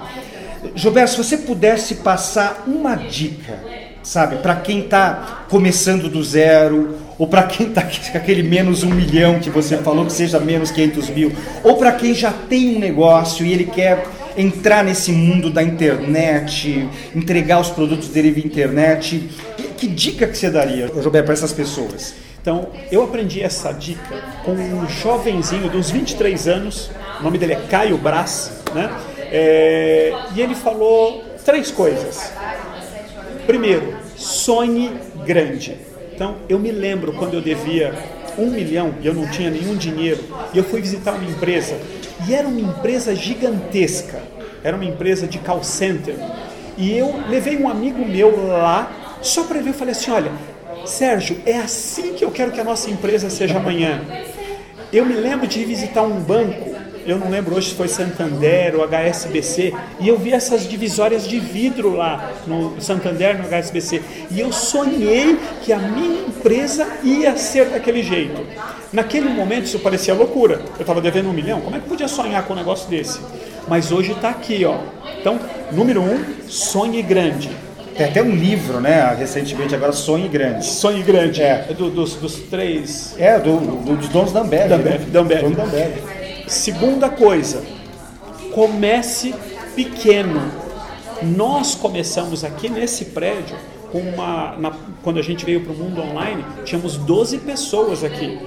Gilberto, 0.76 1.12
se 1.12 1.18
você 1.18 1.38
pudesse 1.38 1.96
passar 1.96 2.64
uma 2.66 2.96
dica, 2.96 3.60
sabe, 4.02 4.38
para 4.38 4.56
quem 4.56 4.80
está 4.80 5.46
começando 5.50 6.10
do 6.10 6.24
zero, 6.24 6.98
ou 7.18 7.28
para 7.28 7.44
quem 7.44 7.68
está 7.68 7.82
com 7.82 8.18
aquele 8.18 8.44
menos 8.44 8.84
um 8.84 8.90
milhão 8.90 9.40
que 9.40 9.50
você 9.50 9.78
falou, 9.78 10.06
que 10.06 10.14
seja 10.14 10.40
menos 10.40 10.72
500 10.72 11.10
mil, 11.10 11.32
ou 11.64 11.78
para 11.78 11.92
quem 11.92 12.14
já 12.14 12.32
tem 12.32 12.76
um 12.76 12.80
negócio 12.80 13.46
e 13.46 13.54
ele 13.54 13.66
quer 13.66 14.06
entrar 14.38 14.84
nesse 14.84 15.12
mundo 15.12 15.50
da 15.50 15.64
internet, 15.64 16.88
entregar 17.16 17.60
os 17.60 17.70
produtos 17.70 18.10
dele 18.10 18.32
via 18.32 18.46
internet. 18.46 19.30
Que 19.78 19.88
dica 19.88 20.28
que 20.28 20.38
você 20.38 20.50
daria, 20.50 20.88
Roberto, 20.88 21.26
para 21.26 21.34
essas 21.34 21.54
pessoas? 21.54 22.16
Então, 22.42 22.70
eu 22.92 23.04
aprendi 23.04 23.42
essa 23.42 23.72
dica 23.72 24.24
com 24.44 24.52
um 24.52 24.88
jovenzinho 24.88 25.70
de 25.70 25.78
uns 25.78 25.90
23 25.90 26.48
anos, 26.48 26.92
o 27.20 27.24
nome 27.24 27.40
dele 27.40 27.54
é 27.54 27.62
Caio 27.68 27.98
Brás, 27.98 28.52
né? 28.74 28.92
É, 29.32 30.14
e 30.36 30.42
ele 30.42 30.54
falou 30.54 31.24
três 31.44 31.72
coisas. 31.72 32.32
Primeiro, 33.48 33.96
sonhe 34.16 34.92
grande. 35.26 35.76
Então, 36.14 36.36
eu 36.48 36.60
me 36.60 36.72
lembro 36.72 37.14
quando 37.14 37.34
eu 37.34 37.42
devia 37.42 37.94
um 38.38 38.50
milhão 38.50 38.96
e 39.02 39.08
eu 39.08 39.14
não 39.14 39.28
tinha 39.30 39.50
nenhum 39.50 39.76
dinheiro, 39.76 40.24
e 40.54 40.58
eu 40.58 40.64
fui 40.64 40.82
visitar 40.82 41.14
uma 41.14 41.30
empresa 41.30 41.78
e 42.28 42.34
era 42.34 42.48
uma 42.48 42.60
empresa 42.60 43.16
gigantesca, 43.16 44.22
era 44.64 44.76
uma 44.76 44.86
empresa 44.86 45.28
de 45.28 45.38
call 45.40 45.64
center. 45.64 46.16
E 46.78 46.98
eu 46.98 47.14
levei 47.30 47.58
um 47.58 47.70
amigo 47.70 48.06
meu 48.06 48.48
lá, 48.48 49.18
só 49.22 49.44
para 49.44 49.62
ver, 49.62 49.70
eu 49.70 49.74
falei 49.74 49.94
assim: 49.94 50.12
olha, 50.12 50.32
Sérgio, 50.86 51.38
é 51.46 51.58
assim 51.58 52.14
que 52.14 52.24
eu 52.24 52.32
quero 52.32 52.52
que 52.52 52.60
a 52.60 52.64
nossa 52.64 52.90
empresa 52.90 53.30
seja 53.30 53.58
amanhã. 53.58 54.02
Eu 54.92 55.06
me 55.06 55.14
lembro 55.14 55.48
de 55.48 55.64
visitar 55.66 56.04
um 56.04 56.20
banco 56.20 56.75
eu 57.06 57.20
não 57.20 57.30
lembro 57.30 57.56
hoje 57.56 57.70
se 57.70 57.76
foi 57.76 57.88
Santander 57.88 58.76
ou 58.76 58.84
HSBC, 58.84 59.74
e 60.00 60.08
eu 60.08 60.18
vi 60.18 60.34
essas 60.34 60.68
divisórias 60.68 61.28
de 61.28 61.40
vidro 61.40 61.96
lá 61.96 62.32
no 62.48 62.80
Santander, 62.82 63.38
no 63.38 63.48
HSBC, 63.48 64.02
e 64.32 64.40
eu 64.40 64.52
sonhei 64.52 65.38
que 65.64 65.72
a 65.72 65.78
minha 65.78 66.28
empresa 66.28 66.88
ia 67.04 67.38
ser 67.38 67.70
daquele 67.70 68.02
jeito. 68.02 68.42
Naquele 68.92 69.30
momento 69.30 69.66
isso 69.66 69.80
parecia 69.80 70.14
loucura. 70.14 70.62
Eu 70.76 70.82
estava 70.82 71.02
devendo 71.02 71.30
um 71.30 71.34
milhão, 71.34 71.62
como 71.62 71.76
é 71.76 71.80
que 71.80 71.88
podia 71.88 72.08
sonhar 72.08 72.44
com 72.44 72.54
um 72.54 72.58
negócio 72.58 72.90
desse? 72.90 73.20
Mas 73.68 73.92
hoje 73.92 74.12
está 74.12 74.30
aqui, 74.30 74.64
ó. 74.66 74.78
Então, 75.20 75.40
número 75.72 76.02
um, 76.02 76.24
sonhe 76.48 77.02
grande. 77.02 77.50
Tem 77.98 78.08
até 78.08 78.22
um 78.22 78.32
livro, 78.36 78.82
né? 78.82 79.16
Recentemente 79.18 79.74
agora, 79.74 79.94
Sonhe 79.94 80.28
Grande. 80.28 80.66
Sonhe 80.66 81.02
Grande. 81.02 81.42
É. 81.42 81.68
é 81.70 81.74
do, 81.74 81.90
dos, 81.90 82.16
dos, 82.16 82.36
três. 82.36 83.16
É, 83.18 83.40
do, 83.40 83.58
do, 83.58 83.96
dos 83.96 84.10
donos 84.10 84.34
da 84.34 84.42
Ambev. 84.42 84.68
Da 84.68 84.76
Ambev. 84.76 85.00
Né? 85.02 85.56
Da 85.56 85.64
Ambev. 85.64 86.15
Segunda 86.48 87.10
coisa, 87.10 87.64
comece 88.54 89.34
pequeno. 89.76 90.42
Nós 91.24 91.74
começamos 91.74 92.44
aqui 92.44 92.70
nesse 92.70 93.06
prédio 93.06 93.58
com 93.92 94.00
uma. 94.00 94.56
Na, 94.58 94.72
quando 95.02 95.18
a 95.18 95.24
gente 95.24 95.44
veio 95.44 95.62
para 95.62 95.74
o 95.74 95.76
mundo 95.76 96.02
online, 96.02 96.46
tínhamos 96.64 96.98
12 96.98 97.40
pessoas 97.40 98.04
aqui. 98.04 98.40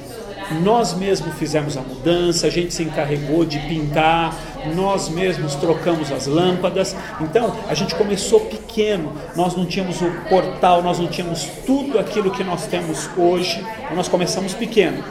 Nós 0.62 0.94
mesmos 0.94 1.34
fizemos 1.34 1.76
a 1.76 1.80
mudança, 1.80 2.46
a 2.46 2.50
gente 2.50 2.72
se 2.72 2.82
encarregou 2.82 3.44
de 3.44 3.58
pintar, 3.58 4.34
nós 4.74 5.08
mesmos 5.08 5.56
trocamos 5.56 6.10
as 6.12 6.26
lâmpadas. 6.26 6.96
Então, 7.20 7.54
a 7.68 7.74
gente 7.74 7.94
começou 7.94 8.40
pequeno, 8.40 9.12
nós 9.36 9.54
não 9.54 9.66
tínhamos 9.66 10.00
o 10.00 10.10
portal, 10.28 10.82
nós 10.82 10.98
não 10.98 11.08
tínhamos 11.08 11.46
tudo 11.66 11.98
aquilo 11.98 12.30
que 12.30 12.42
nós 12.42 12.66
temos 12.66 13.10
hoje, 13.16 13.62
nós 13.94 14.08
começamos 14.08 14.54
pequeno. 14.54 15.04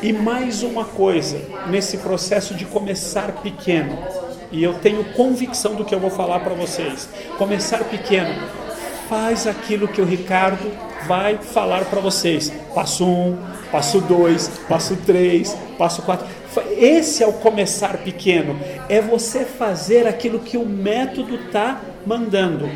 E 0.00 0.12
mais 0.12 0.62
uma 0.62 0.84
coisa, 0.84 1.40
nesse 1.68 1.98
processo 1.98 2.54
de 2.54 2.64
começar 2.64 3.32
pequeno, 3.42 3.98
e 4.52 4.62
eu 4.62 4.74
tenho 4.74 5.04
convicção 5.12 5.74
do 5.74 5.84
que 5.84 5.92
eu 5.92 5.98
vou 5.98 6.10
falar 6.10 6.38
para 6.40 6.54
vocês. 6.54 7.08
Começar 7.36 7.82
pequeno, 7.82 8.32
faz 9.08 9.46
aquilo 9.48 9.88
que 9.88 10.00
o 10.00 10.04
Ricardo 10.04 10.70
vai 11.08 11.36
falar 11.38 11.84
para 11.86 12.00
vocês. 12.00 12.52
Passo 12.72 13.04
um, 13.04 13.36
passo 13.72 14.00
dois, 14.00 14.48
passo 14.68 14.96
três, 15.04 15.56
passo 15.76 16.02
quatro. 16.02 16.28
Esse 16.76 17.24
é 17.24 17.26
o 17.26 17.32
começar 17.32 17.98
pequeno. 17.98 18.56
É 18.88 19.00
você 19.00 19.44
fazer 19.44 20.06
aquilo 20.06 20.38
que 20.38 20.56
o 20.56 20.64
método 20.64 21.34
está 21.34 21.80
mandando. 22.06 22.70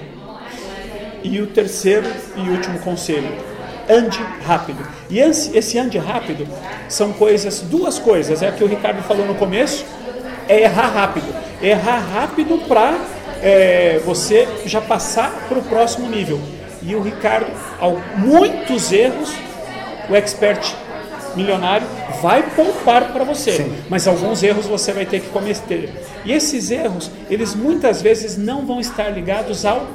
E 1.22 1.40
o 1.40 1.46
terceiro 1.46 2.11
e 2.37 2.50
último 2.50 2.80
conselho: 2.80 3.51
ande 3.92 4.20
rápido. 4.46 4.87
E 5.11 5.18
esse 5.18 5.78
ande 5.78 5.98
rápido 5.98 6.48
são 6.88 7.12
coisas, 7.12 7.61
duas 7.61 7.98
coisas. 7.98 8.42
É 8.42 8.48
o 8.48 8.52
que 8.52 8.64
o 8.64 8.66
Ricardo 8.66 9.02
falou 9.02 9.26
no 9.26 9.35
começo: 9.35 9.85
é 10.48 10.62
errar 10.62 10.88
rápido. 10.88 11.35
Errar 11.61 11.98
rápido 11.98 12.59
para 12.66 12.98
é, 13.42 14.00
você 14.05 14.48
já 14.64 14.81
passar 14.81 15.31
para 15.48 15.59
o 15.59 15.62
próximo 15.62 16.09
nível. 16.09 16.40
E 16.83 16.94
o 16.94 17.02
Ricardo, 17.02 17.46
ao 17.78 18.00
muitos 18.16 18.90
erros, 18.90 19.33
o 20.09 20.16
expert 20.16 20.74
milionário 21.37 21.87
vai 22.20 22.42
poupar 22.55 23.12
para 23.12 23.24
você, 23.24 23.52
Sim. 23.52 23.74
mas 23.88 24.07
alguns 24.07 24.42
erros 24.42 24.66
você 24.66 24.92
vai 24.92 25.07
ter 25.07 25.20
que 25.20 25.28
cometer. 25.28 25.90
E 26.24 26.33
esses 26.33 26.70
erros, 26.70 27.11
eles 27.31 27.55
muitas 27.55 28.02
vezes 28.02 28.37
não 28.37 28.66
vão 28.66 28.81
estar 28.81 29.09
ligados 29.11 29.64
ao 29.64 29.87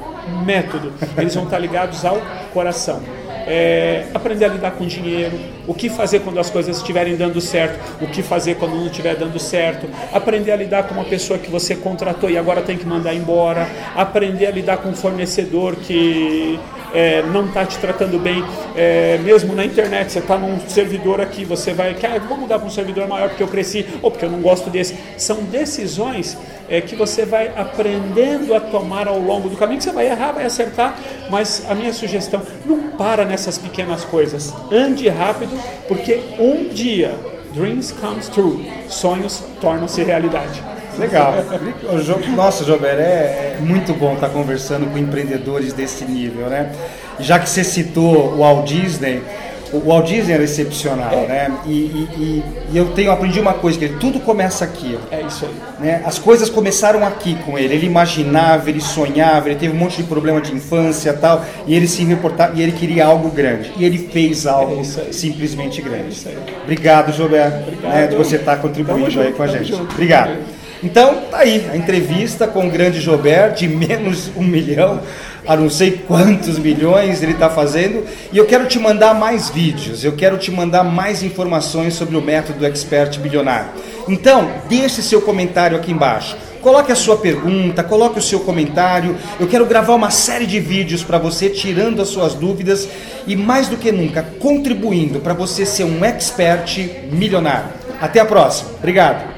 método, 0.45 0.93
eles 1.17 1.35
vão 1.35 1.43
estar 1.43 1.59
ligados 1.59 2.05
ao 2.05 2.21
coração 2.53 3.01
é, 3.47 4.05
aprender 4.13 4.45
a 4.45 4.49
lidar 4.49 4.71
com 4.71 4.85
dinheiro, 4.85 5.39
o 5.65 5.73
que 5.73 5.89
fazer 5.89 6.19
quando 6.19 6.39
as 6.39 6.49
coisas 6.49 6.77
estiverem 6.77 7.15
dando 7.15 7.39
certo, 7.39 7.79
o 8.01 8.07
que 8.07 8.21
fazer 8.21 8.55
quando 8.55 8.75
não 8.75 8.85
estiver 8.87 9.15
dando 9.15 9.39
certo, 9.39 9.87
aprender 10.13 10.51
a 10.51 10.55
lidar 10.55 10.83
com 10.83 10.93
uma 10.93 11.05
pessoa 11.05 11.39
que 11.39 11.49
você 11.49 11.75
contratou 11.75 12.29
e 12.29 12.37
agora 12.37 12.61
tem 12.61 12.77
que 12.77 12.85
mandar 12.85 13.15
embora, 13.15 13.67
aprender 13.95 14.47
a 14.47 14.51
lidar 14.51 14.77
com 14.77 14.89
um 14.89 14.95
fornecedor 14.95 15.75
que 15.77 16.59
é, 16.93 17.21
não 17.23 17.45
está 17.45 17.65
te 17.65 17.77
tratando 17.77 18.19
bem, 18.19 18.43
é, 18.75 19.17
mesmo 19.19 19.53
na 19.53 19.65
internet, 19.65 20.11
você 20.11 20.19
está 20.19 20.37
num 20.37 20.59
servidor 20.67 21.21
aqui, 21.21 21.43
você 21.43 21.73
vai, 21.73 21.95
ah, 22.03 22.19
vou 22.19 22.37
mudar 22.37 22.59
para 22.59 22.67
um 22.67 22.71
servidor 22.71 23.07
maior 23.07 23.29
porque 23.29 23.43
eu 23.43 23.47
cresci, 23.47 23.85
ou 24.01 24.11
porque 24.11 24.25
eu 24.25 24.31
não 24.31 24.41
gosto 24.41 24.69
desse. 24.69 24.95
São 25.17 25.43
decisões 25.43 26.37
é, 26.69 26.81
que 26.81 26.95
você 26.95 27.25
vai 27.25 27.51
aprendendo 27.55 28.53
a 28.53 28.59
tomar 28.59 29.07
ao 29.07 29.19
longo 29.19 29.49
do 29.49 29.57
caminho, 29.57 29.81
você 29.81 29.91
vai 29.91 30.07
errar, 30.07 30.31
vai 30.33 30.45
acertar, 30.45 30.97
mas 31.29 31.65
a 31.69 31.75
minha 31.75 31.93
sugestão, 31.93 32.41
não 32.65 32.91
para 32.91 33.25
nessas 33.25 33.57
pequenas 33.57 34.03
coisas, 34.05 34.53
ande 34.71 35.07
rápido, 35.09 35.57
porque 35.87 36.21
um 36.39 36.69
dia, 36.69 37.13
dreams 37.53 37.91
come 37.91 38.21
true, 38.21 38.71
sonhos 38.87 39.43
tornam-se 39.59 40.03
realidade. 40.03 40.76
Legal. 40.97 41.33
Nossa, 42.35 42.63
Jober, 42.63 42.99
é, 42.99 43.57
é 43.57 43.57
muito 43.59 43.93
bom 43.93 44.13
estar 44.13 44.29
conversando 44.29 44.85
com 44.91 44.97
empreendedores 44.97 45.73
desse 45.73 46.05
nível, 46.05 46.47
né? 46.47 46.71
Já 47.19 47.39
que 47.39 47.49
você 47.49 47.63
citou 47.63 48.33
o 48.33 48.37
Walt 48.39 48.67
Disney, 48.67 49.21
o 49.73 49.79
Walt 49.79 50.07
Disney 50.07 50.33
era 50.33 50.43
excepcional, 50.43 51.13
é. 51.13 51.27
né? 51.27 51.51
E, 51.65 51.71
e, 51.71 52.43
e, 52.71 52.77
eu 52.77 52.87
tenho 52.93 53.11
aprendi 53.11 53.39
uma 53.39 53.53
coisa 53.53 53.77
que 53.77 53.85
ele, 53.85 53.97
tudo 53.97 54.19
começa 54.19 54.63
aqui. 54.63 54.97
Ó, 54.97 55.15
é 55.15 55.21
isso 55.23 55.45
aí. 55.45 55.85
Né? 55.85 56.01
As 56.05 56.17
coisas 56.17 56.49
começaram 56.49 57.05
aqui 57.05 57.35
com 57.45 57.57
ele. 57.57 57.73
Ele 57.73 57.85
imaginava, 57.85 58.69
ele 58.69 58.81
sonhava, 58.81 59.49
ele 59.49 59.59
teve 59.59 59.75
um 59.75 59.79
monte 59.79 59.97
de 59.97 60.03
problema 60.03 60.39
de 60.39 60.53
infância 60.53 61.13
tal, 61.13 61.43
e 61.65 61.75
ele 61.75 61.87
se 61.87 62.03
reportava 62.03 62.53
e 62.55 62.61
ele 62.61 62.71
queria 62.71 63.05
algo 63.05 63.29
grande. 63.29 63.71
E 63.77 63.83
ele 63.83 63.97
fez 63.97 64.45
algo 64.45 64.81
é 64.81 65.11
simplesmente 65.11 65.81
grande. 65.81 66.17
É 66.27 66.35
Obrigado, 66.63 67.11
Jober, 67.13 67.47
Obrigado. 67.47 67.93
Né, 67.93 68.07
de 68.07 68.15
você 68.15 68.37
estar 68.37 68.57
contribuindo 68.57 69.19
aí 69.19 69.33
com 69.33 69.43
a 69.43 69.47
gente. 69.47 69.73
Obrigado. 69.73 70.56
Então, 70.83 71.23
tá 71.31 71.39
aí, 71.39 71.67
a 71.71 71.75
entrevista 71.75 72.47
com 72.47 72.67
o 72.67 72.69
grande 72.69 73.01
Jober, 73.01 73.51
de 73.53 73.67
menos 73.67 74.31
um 74.35 74.43
milhão 74.43 75.01
a 75.47 75.55
não 75.55 75.69
sei 75.69 75.91
quantos 75.91 76.59
milhões 76.59 77.23
ele 77.23 77.31
está 77.31 77.49
fazendo. 77.49 78.03
E 78.31 78.37
eu 78.37 78.45
quero 78.45 78.67
te 78.67 78.77
mandar 78.77 79.13
mais 79.13 79.49
vídeos, 79.49 80.03
eu 80.03 80.11
quero 80.11 80.37
te 80.37 80.51
mandar 80.51 80.83
mais 80.83 81.23
informações 81.23 81.93
sobre 81.93 82.17
o 82.17 82.21
método 82.21 82.65
Expert 82.65 83.17
Bilionário. 83.19 83.69
Então, 84.07 84.51
deixe 84.67 85.01
seu 85.01 85.21
comentário 85.21 85.77
aqui 85.77 85.91
embaixo. 85.91 86.37
Coloque 86.61 86.91
a 86.91 86.95
sua 86.95 87.17
pergunta, 87.17 87.81
coloque 87.81 88.19
o 88.19 88.21
seu 88.21 88.41
comentário. 88.41 89.15
Eu 89.39 89.47
quero 89.47 89.65
gravar 89.65 89.95
uma 89.95 90.11
série 90.11 90.45
de 90.45 90.59
vídeos 90.59 91.01
para 91.01 91.17
você, 91.17 91.49
tirando 91.49 92.01
as 92.01 92.09
suas 92.09 92.33
dúvidas 92.33 92.89
e, 93.25 93.35
mais 93.35 93.69
do 93.69 93.77
que 93.77 93.91
nunca, 93.91 94.25
contribuindo 94.39 95.19
para 95.19 95.33
você 95.33 95.65
ser 95.65 95.85
um 95.85 96.03
expert 96.03 96.77
milionário. 97.11 97.69
Até 98.01 98.19
a 98.19 98.25
próxima. 98.25 98.71
Obrigado. 98.79 99.36